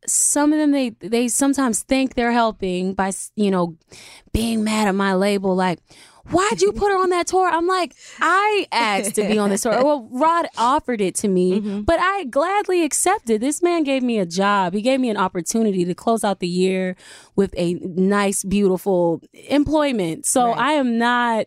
[0.07, 3.77] some of them they they sometimes think they're helping by, you know,
[4.33, 5.79] being mad at my label like
[6.29, 7.47] Why'd you put her on that tour?
[7.47, 9.83] I'm like, I asked to be on this tour.
[9.83, 11.81] Well, Rod offered it to me, mm-hmm.
[11.81, 13.41] but I gladly accepted.
[13.41, 14.73] This man gave me a job.
[14.73, 16.95] He gave me an opportunity to close out the year
[17.35, 20.25] with a nice, beautiful employment.
[20.25, 21.45] So I am not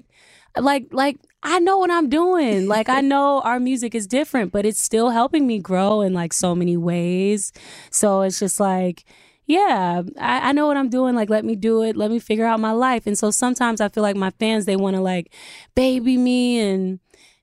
[0.57, 2.69] like like I know what I'm doing.
[2.79, 6.33] Like I know our music is different, but it's still helping me grow in like
[6.33, 7.53] so many ways.
[7.91, 9.05] So it's just like
[9.49, 11.15] yeah, I, I know what I'm doing.
[11.15, 11.97] Like, let me do it.
[11.97, 13.07] Let me figure out my life.
[13.07, 15.33] And so sometimes I feel like my fans, they want to like
[15.75, 17.01] baby me and,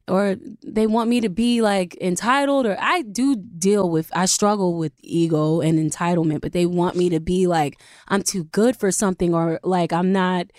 [0.07, 4.77] or they want me to be like entitled or I do deal with I struggle
[4.77, 8.91] with ego and entitlement but they want me to be like I'm too good for
[8.91, 10.51] something or like I'm not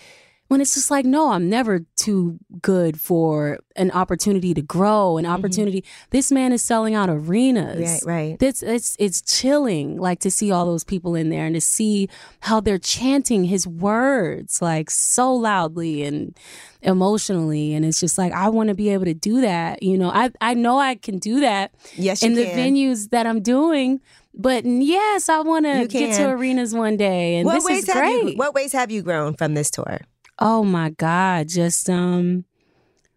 [0.49, 5.25] when it's just like no I'm never too good for an opportunity to grow an
[5.25, 5.33] mm-hmm.
[5.33, 5.85] opportunity.
[6.11, 8.03] This man is selling out arenas.
[8.07, 8.43] Right, right.
[8.43, 12.09] it's it's it's chilling like to see all those people in there and to see
[12.41, 16.37] how they're chanting his words like so loudly and
[16.83, 17.75] emotionally.
[17.75, 20.11] And it's just like I want to be able to do that you know?
[20.11, 22.75] I I know I can do that Yes, in the can.
[22.75, 24.01] venues that I'm doing
[24.37, 27.95] but yes I want to get to arenas one day and what this ways is
[27.95, 28.33] great.
[28.33, 30.01] you what ways have you grown from this tour
[30.38, 31.49] Oh my God.
[31.49, 32.44] Just um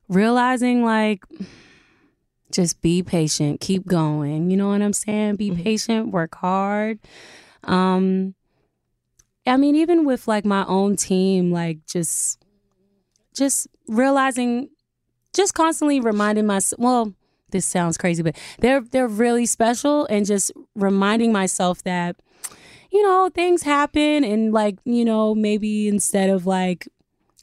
[0.07, 1.23] realizing like
[2.51, 4.49] just be patient, keep going.
[4.49, 5.35] You know what I'm saying?
[5.35, 6.99] Be patient, work hard.
[7.63, 8.35] Um
[9.45, 12.39] I mean even with like my own team like just
[13.35, 14.69] just realizing
[15.33, 17.13] just constantly reminding myself well
[17.51, 22.15] this sounds crazy but they're they're really special and just reminding myself that
[22.91, 26.87] you know things happen and like you know maybe instead of like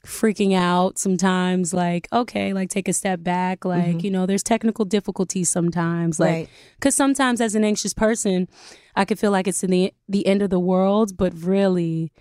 [0.06, 3.98] freaking out sometimes like okay like take a step back like mm-hmm.
[4.00, 6.48] you know there's technical difficulties sometimes like Right.
[6.78, 8.46] because sometimes as an anxious person
[8.94, 12.12] i could feel like it's in the the end of the world but really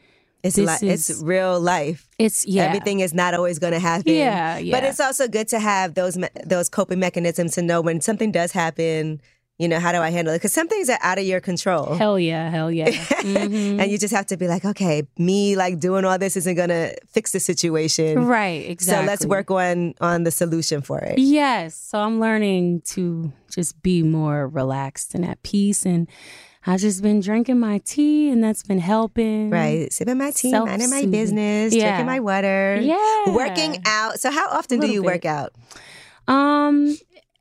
[0.44, 4.58] it's li- it's real life it's yeah everything is not always going to happen Yeah,
[4.58, 4.76] yeah.
[4.76, 8.32] but it's also good to have those me- those coping mechanisms to know when something
[8.32, 9.22] does happen
[9.58, 11.96] you know how do i handle it because some things are out of your control
[11.96, 12.90] hell yeah hell yeah
[13.26, 13.80] Mhm.
[13.82, 16.70] and you just have to be like okay me like doing all this isn't going
[16.70, 21.18] to fix the situation right exactly so let's work on on the solution for it
[21.18, 21.76] Yes.
[21.76, 25.86] So I'm learning to just be more relaxed and at peace.
[25.86, 26.08] And
[26.68, 29.50] I've just been drinking my tea, and that's been helping.
[29.52, 29.92] Right.
[29.94, 31.84] Sipping my tea, minding my business, Yeah.
[31.88, 32.80] drinking my water.
[32.82, 33.30] Yeah.
[33.30, 34.20] Working out.
[34.20, 35.06] So how often do you bit.
[35.12, 35.54] work out?
[36.28, 36.98] Um,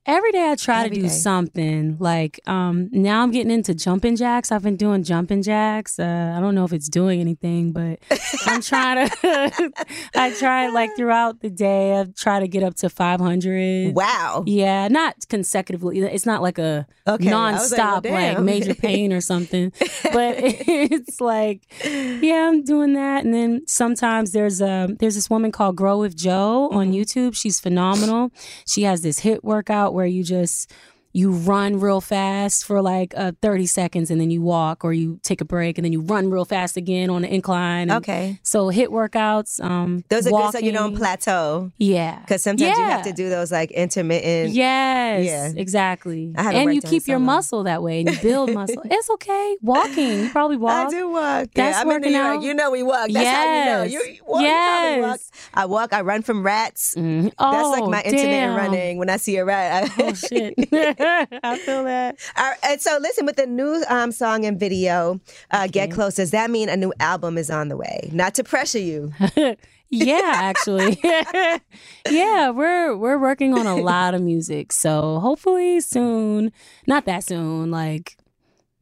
[0.07, 1.09] every day I try Every to do day.
[1.09, 1.97] something.
[1.99, 4.53] Like um, now I'm getting into jumping jacks.
[4.53, 5.99] I've been doing jumping jacks.
[5.99, 7.99] Uh, I don't know if it's doing anything, but
[8.47, 9.73] I'm trying to.
[10.15, 11.99] I try like throughout the day.
[11.99, 13.95] I try to get up to 500.
[13.95, 14.45] Wow.
[14.47, 16.01] Yeah, not consecutively.
[16.01, 19.73] It's not like a Okay, was like, well, nonstop like, major pain or something.
[20.13, 23.25] But it's like, yeah, I'm doing that.
[23.25, 26.93] And then sometimes there's a there's this woman called Grow with Jo on Mm-hmm.
[26.95, 27.35] YouTube.
[27.35, 28.31] She's phenomenal.
[28.67, 30.71] She has this HIIT workout where you just
[31.17, 35.21] you run real fast for like uh, 30 seconds and then you walk or you
[35.23, 37.89] take a break and then you run real fast again on the incline.
[37.89, 38.41] Okay.
[38.43, 39.63] So HIIT workouts.
[39.65, 41.71] Um, Those are good so you don't plateau.
[41.79, 42.19] Yeah.
[42.19, 44.55] Because sometimes you have to do those like intermittent.
[44.55, 45.53] Yes, Yeah.
[45.55, 46.33] exactly.
[46.37, 48.83] And you worked out in keep your muscle that way and you build muscle.
[48.85, 49.57] it's okay.
[49.63, 50.89] Walking, you probably walk.
[50.89, 51.49] I do walk.
[51.55, 52.43] That's yeah, I'm working out.
[52.43, 53.09] You know we walk.
[53.11, 53.83] That's how you know.
[53.85, 53.93] Yes.
[53.93, 55.21] You, you walk, you probably walk.
[55.21, 55.31] Yes.
[55.55, 55.93] I walk.
[55.93, 56.97] I run from rats.
[56.97, 57.25] Mhm.
[57.39, 58.57] That's like Oh, my intermittent damn.
[58.57, 58.99] running.
[58.99, 60.55] When I see a rat, I, Oh shit!
[61.43, 62.17] I feel that.
[62.37, 66.15] All right, and so listen, with the new um, song and video, uh, "Get Close,"
[66.15, 68.11] does that mean a new album is on the way?
[68.13, 69.13] Not to pressure you.
[69.91, 70.99] Yeah, actually.
[72.11, 74.73] yeah, we're we're working on a lot of music.
[74.73, 76.51] So hopefully soon.
[76.87, 78.17] Not that soon, like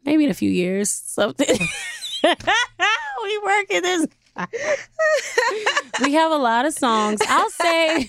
[0.04, 0.90] maybe in a few years.
[0.90, 1.58] Something.
[2.24, 4.06] we working this.
[6.00, 7.20] we have a lot of songs.
[7.28, 8.08] I'll say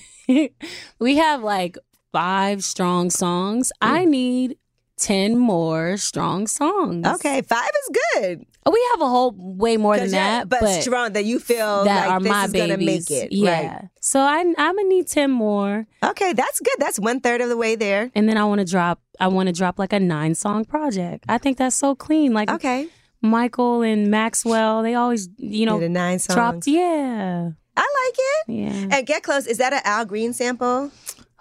[0.99, 1.77] we have like
[2.13, 3.73] five strong songs.
[3.81, 4.09] I mm.
[4.09, 4.57] need
[4.97, 7.05] 10 more strong songs.
[7.05, 8.45] Okay, five is good.
[8.65, 10.47] Oh, we have a whole way more than that.
[10.47, 12.67] but, but strong that you feel that like are this my is babies.
[12.69, 13.31] gonna make it.
[13.33, 13.81] Yeah.
[13.99, 16.75] So I, I'm gonna need ten more, Okay, that's good.
[16.77, 18.11] That's one third of the way there.
[18.15, 19.01] and then I want to drop.
[19.19, 21.25] I want to drop like a nine song project.
[21.27, 22.33] I think that's so clean.
[22.33, 22.87] Like Okay,
[23.21, 26.35] Michael and Maxwell, they always, you know, nine songs.
[26.35, 26.67] dropped.
[26.67, 28.53] Yeah, I like it.
[28.53, 28.97] yeah.
[28.97, 30.91] And "Get Close" is that an Al Green sample?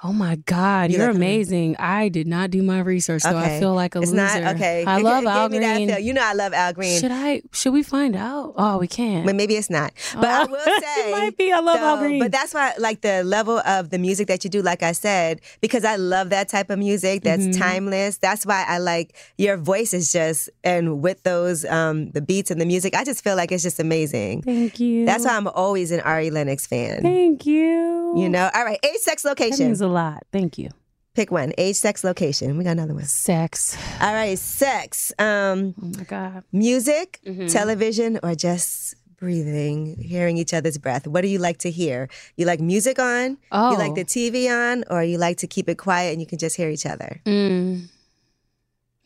[0.04, 1.22] Oh my God, You you're like him?
[1.22, 1.76] amazing.
[1.78, 4.40] I did not do my research, so I feel like a it's loser.
[4.42, 4.84] not okay.
[4.84, 6.04] I love Al gave me that Green.
[6.04, 7.00] You know I love Al Green.
[7.00, 7.42] Should I?
[7.52, 8.54] Should we find out?
[8.56, 9.24] Oh, we can't.
[9.24, 9.92] But maybe it's not.
[10.16, 11.52] But I Oh, will it might be.
[11.52, 12.18] I love Al Green.
[12.18, 15.40] But that's why, like the level of the music that you do, like I said,
[15.60, 17.60] because I love that type of music that's Mm-hmm.
[17.60, 18.18] timeless.
[18.18, 22.60] That's why I like your voice is just, and with those, um, the beats and
[22.60, 24.42] the music, I just feel like it's just amazing.
[24.42, 25.04] Thank you.
[25.06, 27.02] That's why I'm always an Ari Lennox fan.
[27.02, 28.14] Thank you.
[28.16, 29.70] You know, all right, age, sex, location.
[29.92, 30.24] Lot.
[30.32, 30.70] Thank you.
[31.14, 31.52] Pick one.
[31.58, 32.56] Age, sex, location.
[32.56, 33.04] We got another one.
[33.04, 33.76] Sex.
[34.00, 35.12] All right, sex.
[35.18, 36.44] Um, Oh my God.
[36.52, 37.46] music, Mm-hmm.
[37.48, 41.06] television, or just breathing, hearing each other's breath.
[41.06, 42.08] What do you like to hear?
[42.36, 43.36] You like music on?
[43.52, 43.72] Oh.
[43.72, 46.38] You like the TV on, or you like to keep it quiet and you can
[46.38, 47.20] just hear each other?
[47.26, 47.88] Mm.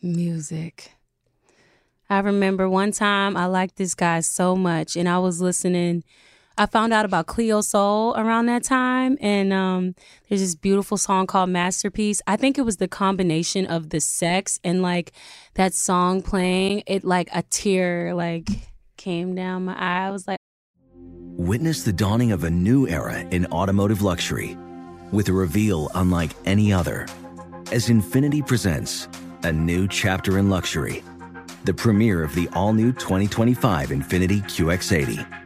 [0.03, 0.93] Music.
[2.09, 6.05] I remember one time I liked this guy so much, and I was listening.
[6.59, 9.95] I found out about Cleo Sol around that time, and um,
[10.29, 12.23] there's this beautiful song called Masterpiece.
[12.27, 15.13] I think it was the combination of the sex and like
[15.55, 16.83] that song playing.
[16.87, 18.49] It like a tear like
[18.97, 20.07] came down my eye.
[20.07, 20.39] I was like,
[21.37, 24.57] Witness the dawning of a new era in automotive luxury
[25.13, 27.07] with a reveal unlike any other
[27.71, 29.09] as Infiniti presents
[29.43, 31.05] a new chapter in luxury,
[31.65, 35.46] the premiere of the all new 2025 Infiniti QX80.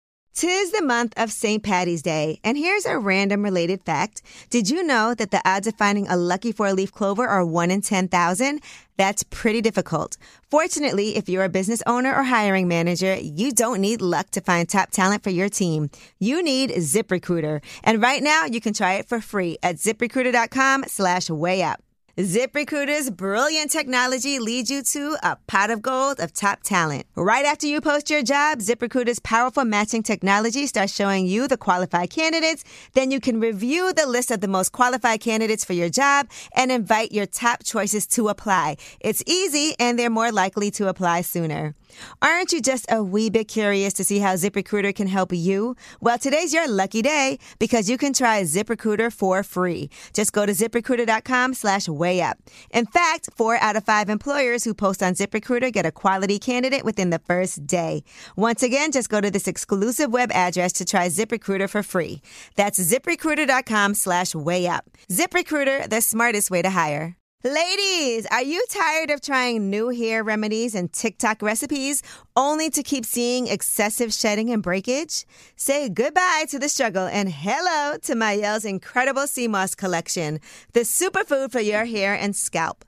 [0.33, 1.61] Tis the month of St.
[1.61, 4.21] Patty's Day, and here's a random related fact.
[4.49, 7.69] Did you know that the odds of finding a lucky four leaf clover are 1
[7.69, 8.61] in 10,000?
[8.95, 10.15] That's pretty difficult.
[10.49, 14.69] Fortunately, if you're a business owner or hiring manager, you don't need luck to find
[14.69, 15.89] top talent for your team.
[16.19, 17.61] You need ZipRecruiter.
[17.83, 21.83] And right now, you can try it for free at ziprecruiter.com slash way up.
[22.17, 27.05] ZipRecruiter's brilliant technology leads you to a pot of gold of top talent.
[27.15, 32.09] Right after you post your job, ZipRecruiter's powerful matching technology starts showing you the qualified
[32.09, 32.65] candidates.
[32.95, 36.69] Then you can review the list of the most qualified candidates for your job and
[36.69, 38.75] invite your top choices to apply.
[38.99, 41.75] It's easy and they're more likely to apply sooner.
[42.21, 45.75] Aren't you just a wee bit curious to see how ZipRecruiter can help you?
[45.99, 49.89] Well, today's your lucky day because you can try ZipRecruiter for free.
[50.13, 52.37] Just go to ziprecruiter.com slash way up.
[52.71, 56.83] In fact, four out of five employers who post on ZipRecruiter get a quality candidate
[56.83, 58.03] within the first day.
[58.35, 62.21] Once again, just go to this exclusive web address to try ZipRecruiter for free.
[62.55, 64.85] That's ziprecruiter.com slash way up.
[65.09, 67.20] ZipRecruiter, the smartest way to hire.
[67.43, 72.03] Ladies, are you tired of trying new hair remedies and TikTok recipes
[72.35, 75.25] only to keep seeing excessive shedding and breakage?
[75.55, 80.39] Say goodbye to the struggle and hello to Mielle's incredible sea moss collection,
[80.73, 82.85] the superfood for your hair and scalp.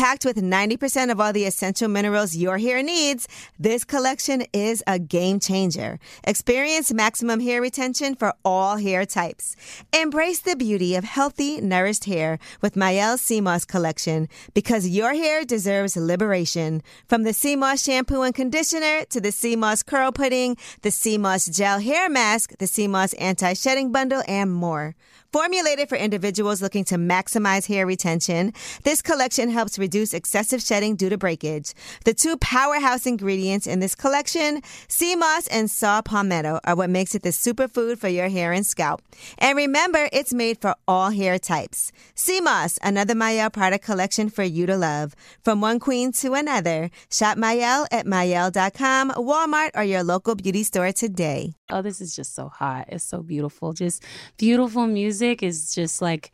[0.00, 3.28] Packed with 90% of all the essential minerals your hair needs,
[3.58, 5.98] this collection is a game changer.
[6.24, 9.56] Experience maximum hair retention for all hair types.
[9.92, 15.98] Embrace the beauty of healthy, nourished hair with Mielle Moss collection because your hair deserves
[15.98, 16.82] liberation.
[17.06, 22.08] From the Moss shampoo and conditioner to the Moss curl pudding, the Moss gel hair
[22.08, 24.94] mask, the Sea Moss anti-shedding bundle, and more.
[25.32, 28.52] Formulated for individuals looking to maximize hair retention,
[28.82, 31.72] this collection helps reduce excessive shedding due to breakage.
[32.04, 37.14] The two powerhouse ingredients in this collection, sea moss and saw palmetto, are what makes
[37.14, 39.02] it the superfood for your hair and scalp.
[39.38, 41.92] And remember, it's made for all hair types.
[42.16, 45.14] Sea moss, another Mielle product collection for you to love.
[45.44, 50.90] From one queen to another, shop Mielle at Mielle.com, Walmart, or your local beauty store
[50.90, 51.54] today.
[51.70, 52.86] Oh, this is just so hot.
[52.88, 53.72] It's so beautiful.
[53.72, 54.02] Just
[54.36, 56.32] beautiful music is just like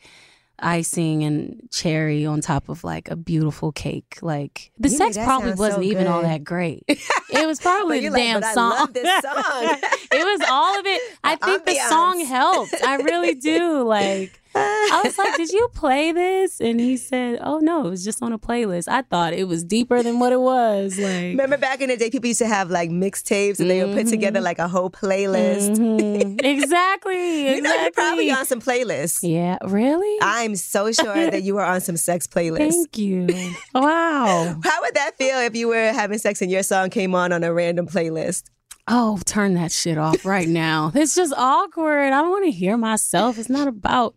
[0.58, 4.18] icing and cherry on top of like a beautiful cake.
[4.22, 6.84] Like the sex probably wasn't so even all that great.
[7.28, 8.70] It was probably the like, damn I song.
[8.70, 9.32] love this song."
[10.12, 11.02] it was all of it.
[11.24, 12.74] I think the song helped.
[12.82, 13.84] I really do.
[13.96, 14.40] Like
[14.92, 18.22] I was like, "Did you play this?" And he said, "Oh no, it was just
[18.22, 20.98] on a playlist." I thought it was deeper than what it was.
[20.98, 23.94] Like Remember back in the day, people used to have like mixtapes and they would
[23.96, 25.76] put together like a whole playlist.
[25.76, 26.40] Mhm.
[26.44, 27.54] exactly.
[27.54, 28.30] You know, you're probably exactly.
[28.30, 29.20] on some playlists.
[29.22, 30.18] Yeah, really?
[30.22, 32.70] I'm so sure that you were on some sex playlists.
[32.70, 33.26] Thank you.
[33.74, 34.60] Wow.
[34.64, 37.44] How would that feel if you were having sex and your song came on on
[37.44, 38.44] a random playlist?
[38.88, 40.92] Oh, turn that shit off right now.
[40.94, 42.06] It's just awkward.
[42.12, 43.38] I don't want to hear myself.
[43.38, 44.16] It's not about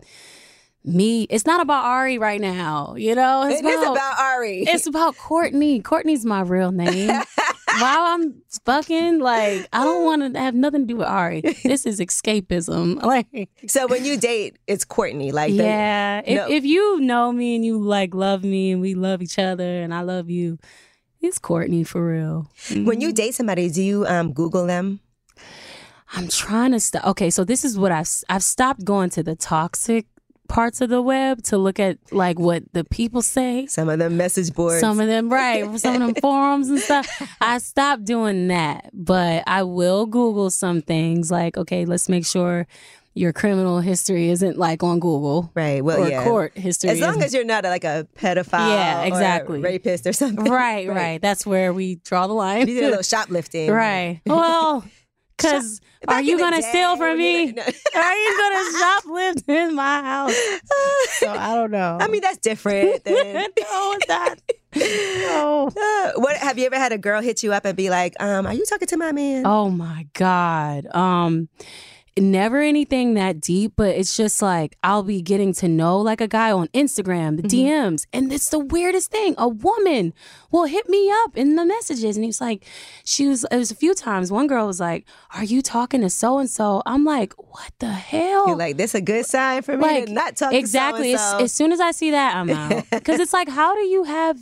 [0.86, 1.24] me.
[1.30, 2.96] It's not about Ari right now.
[2.96, 4.64] You know, it's It is about Ari.
[4.64, 5.82] It's about Courtney.
[5.82, 7.10] Courtney's my real name.
[7.80, 11.42] While I'm fucking, like, I don't want to have nothing to do with Ari.
[11.64, 13.00] This is escapism.
[13.10, 15.32] Like, so when you date, it's Courtney.
[15.32, 16.22] Like, the- yeah.
[16.26, 16.48] If, no.
[16.50, 19.94] if you know me and you like love me and we love each other and
[19.94, 20.58] I love you,
[21.22, 22.50] it's Courtney for real.
[22.72, 25.00] when you date somebody, do you um, Google them?
[26.16, 27.06] I'm trying to stop.
[27.06, 30.08] Okay, so this is what I've I've stopped going to the toxic
[30.48, 33.68] parts of the web to look at like what the people say.
[33.68, 34.82] Some of them message boards.
[34.82, 35.80] Some of them, right?
[35.80, 37.08] Some of them forums and stuff.
[37.40, 41.32] I stopped doing that, but I will Google some things.
[41.32, 42.68] Like, okay, let's make sure
[43.16, 45.84] your criminal history isn't like on Google, right.
[45.84, 46.24] Well, or yeah.
[46.24, 46.92] court history.
[46.92, 49.60] As long isn't- as you're not like a pedophile, Yeah, or a exactly.
[49.62, 50.46] rapist or something.
[50.46, 52.68] right, right, That's where we draw the line.
[52.68, 54.22] You did a little shoplifting, right.
[54.26, 54.86] Well,
[55.36, 57.46] because are you gonna day, steal from me?
[57.46, 57.62] you- no.
[57.64, 60.36] Are you gonna shoplift in my house?
[61.20, 61.98] So I don't know.
[62.00, 63.04] I mean, that's different.
[63.06, 63.46] Than, no,
[63.98, 64.40] it's not.
[64.76, 65.68] No.
[65.76, 68.46] Uh, what have you ever had a girl hit you up and be like, um,
[68.46, 70.86] "Are you talking to my man?" Oh my God.
[70.94, 71.48] Um
[72.22, 76.28] never anything that deep, but it's just like I'll be getting to know like a
[76.28, 77.96] guy on Instagram, the mm-hmm.
[77.96, 79.36] DMs, and it's the weirdest thing.
[79.38, 80.14] A woman
[80.52, 82.66] will hit me up in the messages, and he's like,
[83.04, 83.46] she was.
[83.52, 84.32] It was a few times.
[84.32, 87.92] One girl was like, "Are you talking to so and so?" I'm like, "What the
[87.92, 91.14] hell?" You're like, "This a good sign for me like to not talk exactly.
[91.14, 94.04] to as soon as I see that, I'm out because it's like, how do you
[94.04, 94.38] have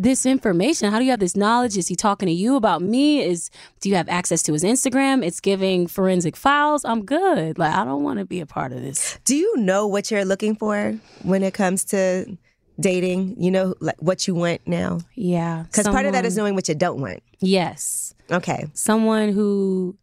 [0.00, 0.90] this information?
[0.92, 1.76] How do you have this knowledge?
[1.76, 3.22] Is he talking to you about me?
[3.22, 5.24] Is do you have access to his Instagram?
[5.24, 6.84] It's giving forensic files.
[6.84, 7.58] I'm good.
[7.58, 9.18] Like I don't want to be a part of this.
[9.24, 10.92] Do you know what you're looking for
[11.22, 12.38] when it comes to
[12.80, 13.34] dating?
[13.42, 15.00] You know, like what you want now?
[15.14, 17.22] Yeah, Because part of that is knowing what you don't want.
[17.40, 18.66] yes, Okay.
[18.74, 19.96] someone who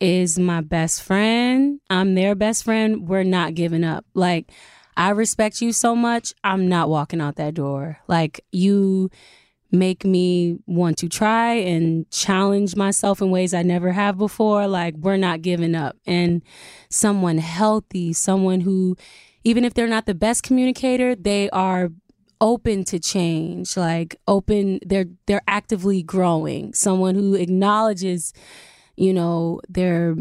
[0.00, 1.80] is my best friend.
[1.88, 3.08] I'm their best friend.
[3.08, 4.04] We're not giving up.
[4.14, 4.50] Like,
[4.96, 6.34] I respect you so much.
[6.44, 7.98] I'm not walking out that door.
[8.06, 9.10] Like, you
[9.70, 14.68] make me want to try and challenge myself in ways I never have before.
[14.68, 15.96] Like, we're not giving up.
[16.06, 16.42] And
[16.90, 18.96] someone healthy, someone who,
[19.42, 21.90] even if they're not the best communicator, they are
[22.40, 26.74] open to change, like open they're they're actively growing.
[26.74, 28.34] Someone who acknowledges,
[28.96, 30.16] you know, their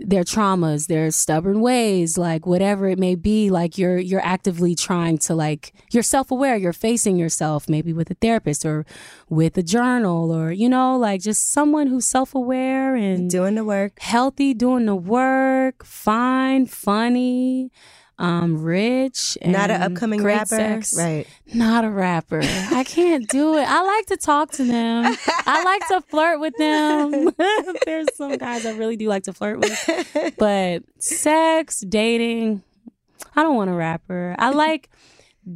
[0.00, 5.18] their traumas, their stubborn ways, like whatever it may be, like you're you're actively trying
[5.18, 8.86] to like you're self-aware, you're facing yourself maybe with a therapist or
[9.28, 14.00] with a journal or you know, like just someone who's self-aware and Doing the work.
[14.00, 17.70] healthy, doing the work, fine, funny,
[18.20, 20.44] um, rich, and Not an upcoming rapper.
[20.44, 20.94] sex.
[20.96, 21.26] Right.
[21.54, 22.40] Not a rapper.
[22.42, 23.64] I can't do it.
[23.66, 25.16] I like to talk to them.
[25.46, 27.30] I like to flirt with them.
[27.86, 30.34] There's some guys I really do like to flirt with.
[30.38, 32.62] But sex, dating,
[33.34, 34.36] I don't want a rapper.
[34.38, 34.90] I like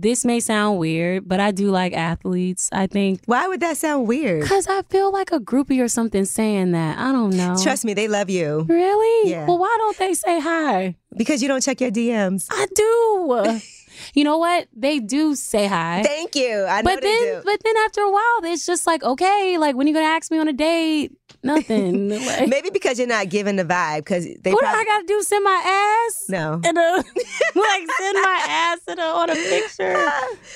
[0.01, 2.69] this may sound weird, but I do like athletes.
[2.73, 4.43] I think Why would that sound weird?
[4.43, 6.99] because I feel like a groupie or something saying that.
[6.99, 7.57] I don't know.
[7.63, 9.31] Trust me, they love you Really?
[9.31, 9.47] Yeah.
[9.47, 10.97] Well, why don't they say hi?
[11.17, 12.49] because you don't check your DMs.
[12.51, 13.61] I do.
[14.15, 14.69] you know what?
[14.75, 16.03] They do say hi.
[16.05, 16.65] Thank you.
[16.65, 17.43] I know but they then, do.
[17.45, 20.39] but then after a while, it's just like, okay, like when you gonna ask me
[20.39, 21.13] on a date?
[21.43, 22.09] Nothing.
[22.27, 25.07] like, Maybe because you're not giving the vibe because they what do probably I gotta
[25.07, 25.23] do?
[25.23, 25.63] Send my
[26.09, 26.25] ass?
[26.29, 26.61] no.
[26.65, 26.97] And a,
[27.55, 29.97] like send my ass in a, on a picture?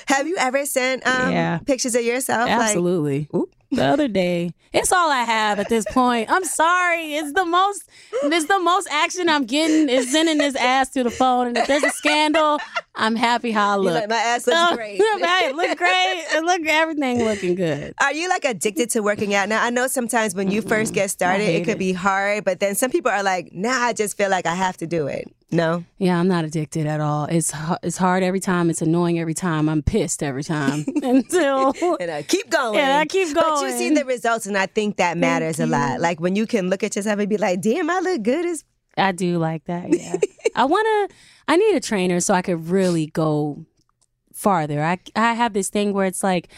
[0.07, 1.59] Have you ever sent um, Yeah.
[1.59, 2.49] pictures of yourself?
[2.49, 3.29] Absolutely.
[3.35, 3.55] Oop.
[3.71, 6.31] The other day, it's all I have at this point.
[6.31, 7.15] I'm sorry.
[7.15, 7.89] It's the most.
[8.25, 11.49] It's the most action I'm getting is sending this ass to the phone.
[11.49, 12.59] And if there's a scandal,
[12.95, 13.95] I'm happy how I look.
[13.95, 14.99] like, my ass looks Oh, great.
[15.21, 16.25] right, look great.
[16.33, 17.95] It Look, everything looking good.
[18.01, 19.49] Are you like addicted to working out?
[19.49, 21.79] Now I know sometimes when you first get started, it could it.
[21.79, 24.77] be hard, but then some people are like, "Nah, I just feel like I have
[24.79, 27.25] to do it." No, Yeah, I'm not addicted at all.
[27.25, 28.69] It's it's hard every time.
[28.69, 29.69] It's annoying every time.
[29.71, 32.75] I'm pissed every time until and I keep going.
[32.79, 33.47] Yeah, I keep going.
[33.49, 36.01] But you see the results, and I think that matters a lot.
[36.01, 38.65] Like when you can look at yourself and be like, "Damn, I look good as."
[38.99, 39.89] I do like that.
[39.95, 40.17] Yeah,
[40.55, 41.09] I wanna.
[41.47, 43.65] I need a trainer so I could really go
[44.35, 44.83] farther.
[44.83, 46.49] I I have this thing where it's like.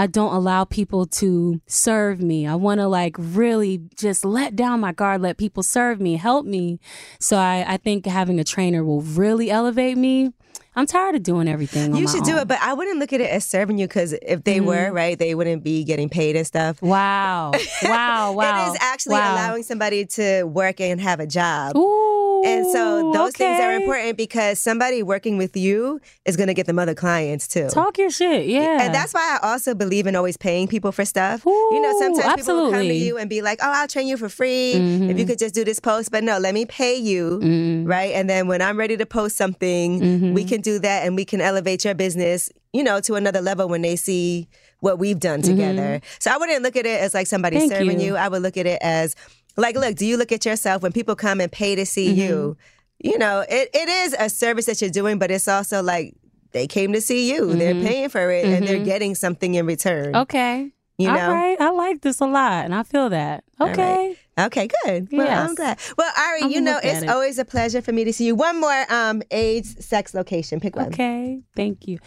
[0.00, 2.46] I don't allow people to serve me.
[2.46, 6.46] I want to like really just let down my guard, let people serve me, help
[6.46, 6.80] me.
[7.18, 10.32] So I, I think having a trainer will really elevate me.
[10.74, 11.92] I'm tired of doing everything.
[11.92, 12.38] on You should do own.
[12.38, 14.66] it, but I wouldn't look at it as serving you because if they Mm-hmm.
[14.66, 16.80] were right, they wouldn't be getting paid and stuff.
[16.80, 17.50] Wow.
[17.82, 18.32] Wow.
[18.40, 18.68] Wow.
[18.68, 19.34] It is actually wow.
[19.34, 21.76] allowing somebody to work and have a job.
[21.76, 26.54] Ooh, And so those things are important because somebody working with you is going to
[26.54, 27.68] get them other clients too.
[27.68, 28.46] Talk your shit.
[28.46, 28.82] Yeah.
[28.82, 31.44] And that's why I also believe in always paying people for stuff.
[31.44, 34.06] you know, Ooh, sometimes people will come to you and be like, "Oh, I'll train
[34.06, 35.26] you for free if you mm-hmm.
[35.26, 37.86] could just do this post." But no, let me pay you, mm-hmm.
[37.86, 38.14] right?
[38.14, 40.48] And then when I'm ready to post something, we mm-hmm.
[40.48, 43.82] can do that, and we can elevate your business, you know, to another level when
[43.82, 44.48] they see
[44.80, 46.00] what we've done together.
[46.18, 48.08] So I wouldn't look at it as like somebody Thank serving you.
[48.08, 48.16] you.
[48.16, 49.14] I would look at it as
[49.60, 52.56] like, look, do you look at yourself when people come and pay to see you?
[52.98, 56.14] You know, it, it is a service that you're doing, but it's also like
[56.52, 57.54] they came to see you.
[57.54, 60.14] They're paying for it and they're getting something in return.
[60.16, 60.72] okay.
[60.98, 61.18] You know?
[61.18, 61.58] All right.
[61.58, 63.42] I like this a lot, and I feel that.
[63.58, 63.70] right.
[63.70, 64.16] Okay.
[64.38, 65.08] Okay, good.
[65.10, 65.48] Well, Yes.
[65.48, 65.78] I'm glad.
[65.96, 67.08] Well, Ari, I'm you know, it's it.
[67.08, 68.34] always a pleasure for me to see you.
[68.34, 70.60] One more um AIDS sex location.
[70.60, 70.88] Pick one.
[70.88, 71.40] Okay.
[71.56, 71.98] Thank you.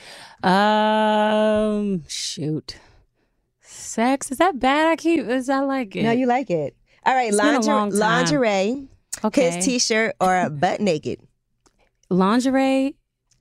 [0.43, 2.03] Um.
[2.07, 2.77] Shoot.
[3.61, 4.87] Sex is that bad?
[4.91, 5.25] I keep.
[5.25, 6.03] Is I like it?
[6.03, 6.75] No, you like it.
[7.05, 8.87] All right, It's been a lingerie, lingerie
[9.25, 9.51] okay?
[9.51, 11.19] his t-shirt or butt naked.
[12.09, 12.95] lingerie,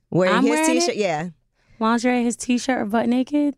[0.09, 0.97] Wearing I'm his wearing t-shirt, it?
[0.97, 1.29] yeah,
[1.79, 3.55] lingerie, his t-shirt or butt naked.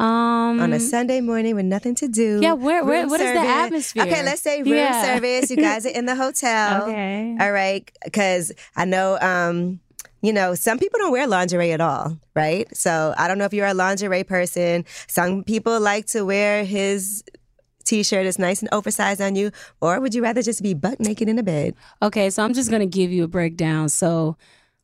[0.00, 0.58] Um.
[0.60, 2.40] on a Sunday morning with nothing to do.
[2.42, 4.02] Yeah, where- where- what is the atmosphere?
[4.02, 5.00] Okay, let's say room Yeah.
[5.04, 5.48] service.
[5.50, 6.82] You guys are in the hotel.
[6.88, 7.36] Okay.
[7.40, 9.78] All right, because I know, um,
[10.20, 12.66] you know, some people don't wear lingerie at all, right?
[12.76, 14.84] So I don't know if you're a lingerie person.
[15.06, 17.22] Some people like to wear his
[17.82, 21.28] t-shirt is nice and oversized on you, or would you rather just be butt naked
[21.28, 21.74] in the bed?
[22.00, 23.88] Okay, so I'm just gonna give you a breakdown.
[23.88, 24.36] So,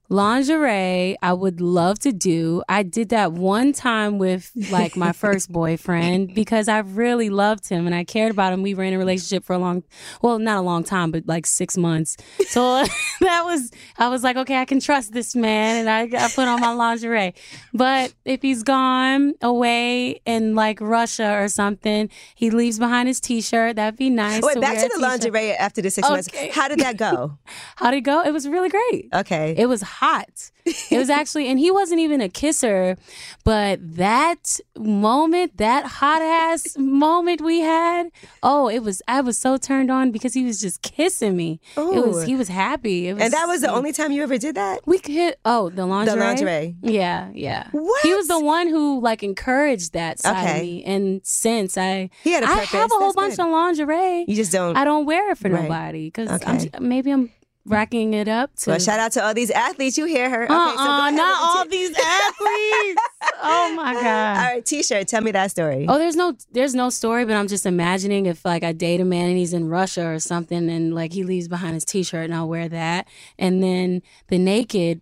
[0.09, 2.63] lingerie, I would love to do.
[2.69, 7.87] I did that one time with like my first boyfriend because I really loved him
[7.87, 8.63] and I cared about him.
[8.63, 9.85] We were in a relationship for a long,
[10.23, 12.17] well, not a long time, but like six months.
[12.49, 12.85] So
[13.21, 16.49] that was, I was like, okay, I can trust this man, and I, I put
[16.49, 17.35] on my lingerie.
[17.75, 23.77] But if he's gone away in like Russia or something, he leaves behind his t-shirt.
[23.77, 24.43] That'd be nice.
[24.43, 26.29] Wait, to back to the lingerie after the six months.
[26.53, 27.39] How did that go?
[27.77, 28.23] how did it go?
[28.23, 29.09] It was really great.
[29.13, 29.55] Okay.
[29.57, 30.51] It was hot.
[30.65, 32.97] It was actually, and he wasn't even a kisser,
[33.45, 38.11] but that moment, that hot ass moment we had,
[38.43, 41.61] oh, it was, I was so turned on because he was just kissing me.
[41.77, 42.39] It was, he oh.
[42.39, 43.09] was happy.
[43.09, 44.81] It was, and that was the only time you ever did that?
[44.87, 46.15] we could oh, the lingerie.
[46.15, 46.77] The lingerie.
[46.83, 47.69] Yeah, yeah.
[47.73, 48.03] What?
[48.03, 50.57] He was the one who like encouraged that side Okay.
[50.59, 50.85] of me.
[50.85, 52.71] And since I, He had a I purpose.
[52.71, 53.47] have a whole That's bunch good.
[53.47, 54.25] of lingerie.
[54.29, 54.77] You just don't.
[54.77, 55.63] I don't wear it for Right.
[55.63, 56.71] nobody because Okay.
[56.81, 57.31] maybe I'm
[57.69, 58.71] racking it up to.
[58.71, 59.97] Well, shout out to all these athletes.
[59.99, 60.45] You hear her?
[60.45, 63.03] Okay, uh-uh, so go uh-uh, ahead not all these athletes.
[63.43, 64.37] oh my uh, god.
[64.39, 65.09] All right, T-shirt.
[65.09, 65.87] Tell me that story.
[65.89, 69.05] Oh, there's no there's no story, but I'm just imagining if like I date a
[69.05, 72.35] man and he's in Russia or something and like he leaves behind his t-shirt and
[72.35, 73.09] I'll wear that.
[73.39, 75.01] And then the naked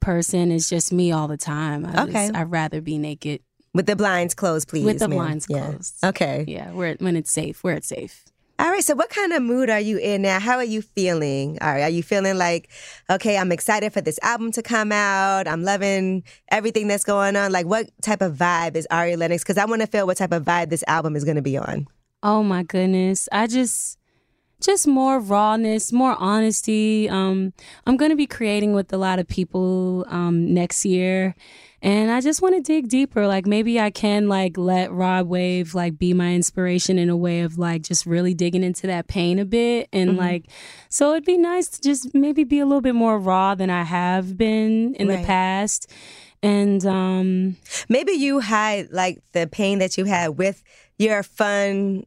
[0.00, 1.86] person is just me all the time.
[1.86, 2.12] I Okay.
[2.26, 3.40] just- I'd rather be naked.
[3.72, 4.84] With the blinds closed, please.
[4.84, 5.66] With the blinds Yeah.
[5.70, 5.96] closed.
[6.04, 6.44] Okay.
[6.46, 8.23] Yeah, where when it's safe, where it's safe.
[8.64, 8.82] All right.
[8.82, 10.40] So, what kind of mood are you in now?
[10.40, 11.58] How are you feeling?
[11.60, 11.82] All right.
[11.82, 12.70] Are you feeling like,
[13.10, 15.46] okay, I'm excited for this album to come out.
[15.46, 17.52] I'm loving everything that's going on.
[17.52, 19.42] Like, what type of vibe is Ari Lennox?
[19.42, 21.58] Because I want to feel what type of vibe this album is going to be
[21.58, 21.86] on.
[22.22, 23.28] Oh my goodness.
[23.30, 23.98] I just
[24.64, 27.08] just more rawness, more honesty.
[27.08, 27.52] Um
[27.86, 31.34] I'm going to be creating with a lot of people um next year.
[31.82, 33.26] And I just want to dig deeper.
[33.26, 37.40] Like maybe I can like let Rod Wave like be my inspiration in a way
[37.42, 40.46] of like just really digging into that pain a bit and like
[40.88, 43.82] so it'd be nice to just maybe be a little bit more raw than I
[43.82, 45.20] have been in Right.
[45.20, 45.92] the past.
[46.42, 47.56] And um
[47.90, 50.62] Maybe you hide like the pain that you had with
[50.98, 52.04] your fun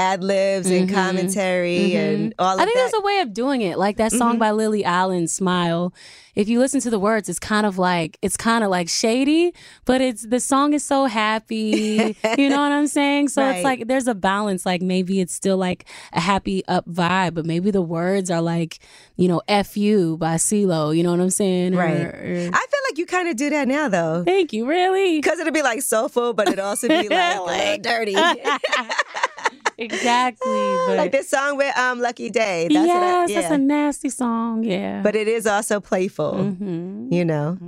[0.00, 2.62] ad libs and commentary and all of Mm-hmm.
[2.62, 2.80] I think that.
[2.90, 3.78] there's a way of doing it.
[3.78, 5.92] Like that song by Lily Allen, Smile.
[6.36, 9.52] If you listen to the words, it's kind of like it's kind of like shady,
[9.84, 12.16] but it's the song is so happy.
[12.38, 13.28] you know what I'm saying?
[13.28, 13.56] So Right.
[13.56, 14.64] it's like there's a balance.
[14.64, 18.78] Like maybe it's still like a happy up vibe, but maybe the words are like,
[19.16, 20.96] you know, F you by CeeLo.
[20.96, 21.74] You know what I'm saying?
[21.74, 22.00] Right.
[22.00, 24.22] or- I feel like you kind of do that now, though.
[24.24, 25.18] Thank you, really.
[25.18, 28.14] Because it'll be like soulful, but it also be like, little dirty.
[29.80, 30.50] exactly.
[30.90, 32.68] But like this song with um Lucky Day.
[32.70, 33.40] That's yes, what I, yeah.
[33.40, 34.64] that's a nasty song.
[34.64, 35.02] Yeah.
[35.02, 36.32] but it is also playful.
[36.34, 37.12] Mhm.
[37.12, 37.58] You know.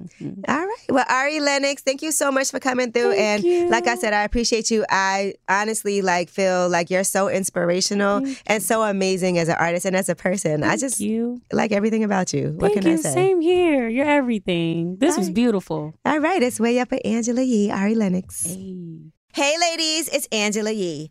[0.48, 0.84] All right.
[0.88, 3.12] Well, Ari Lennox, thank you so much for coming through.
[3.14, 3.68] Thank and you.
[3.70, 4.84] like I said, I appreciate you.
[4.90, 9.96] I honestly like feel like you're so inspirational and so amazing as an artist and
[9.96, 10.62] as a person.
[10.64, 11.40] I just you.
[11.52, 12.54] like everything about you.
[12.58, 12.98] What Thank can you.
[12.98, 13.12] I say?
[13.14, 13.88] Same here.
[13.88, 14.96] You're everything.
[14.98, 15.34] This was Right.
[15.34, 15.94] beautiful.
[16.04, 18.46] All right, it's way up at Angela Yee, Ari Lennox.
[18.46, 18.76] Hey.
[19.34, 21.10] Hey, ladies, it's Angela Yee.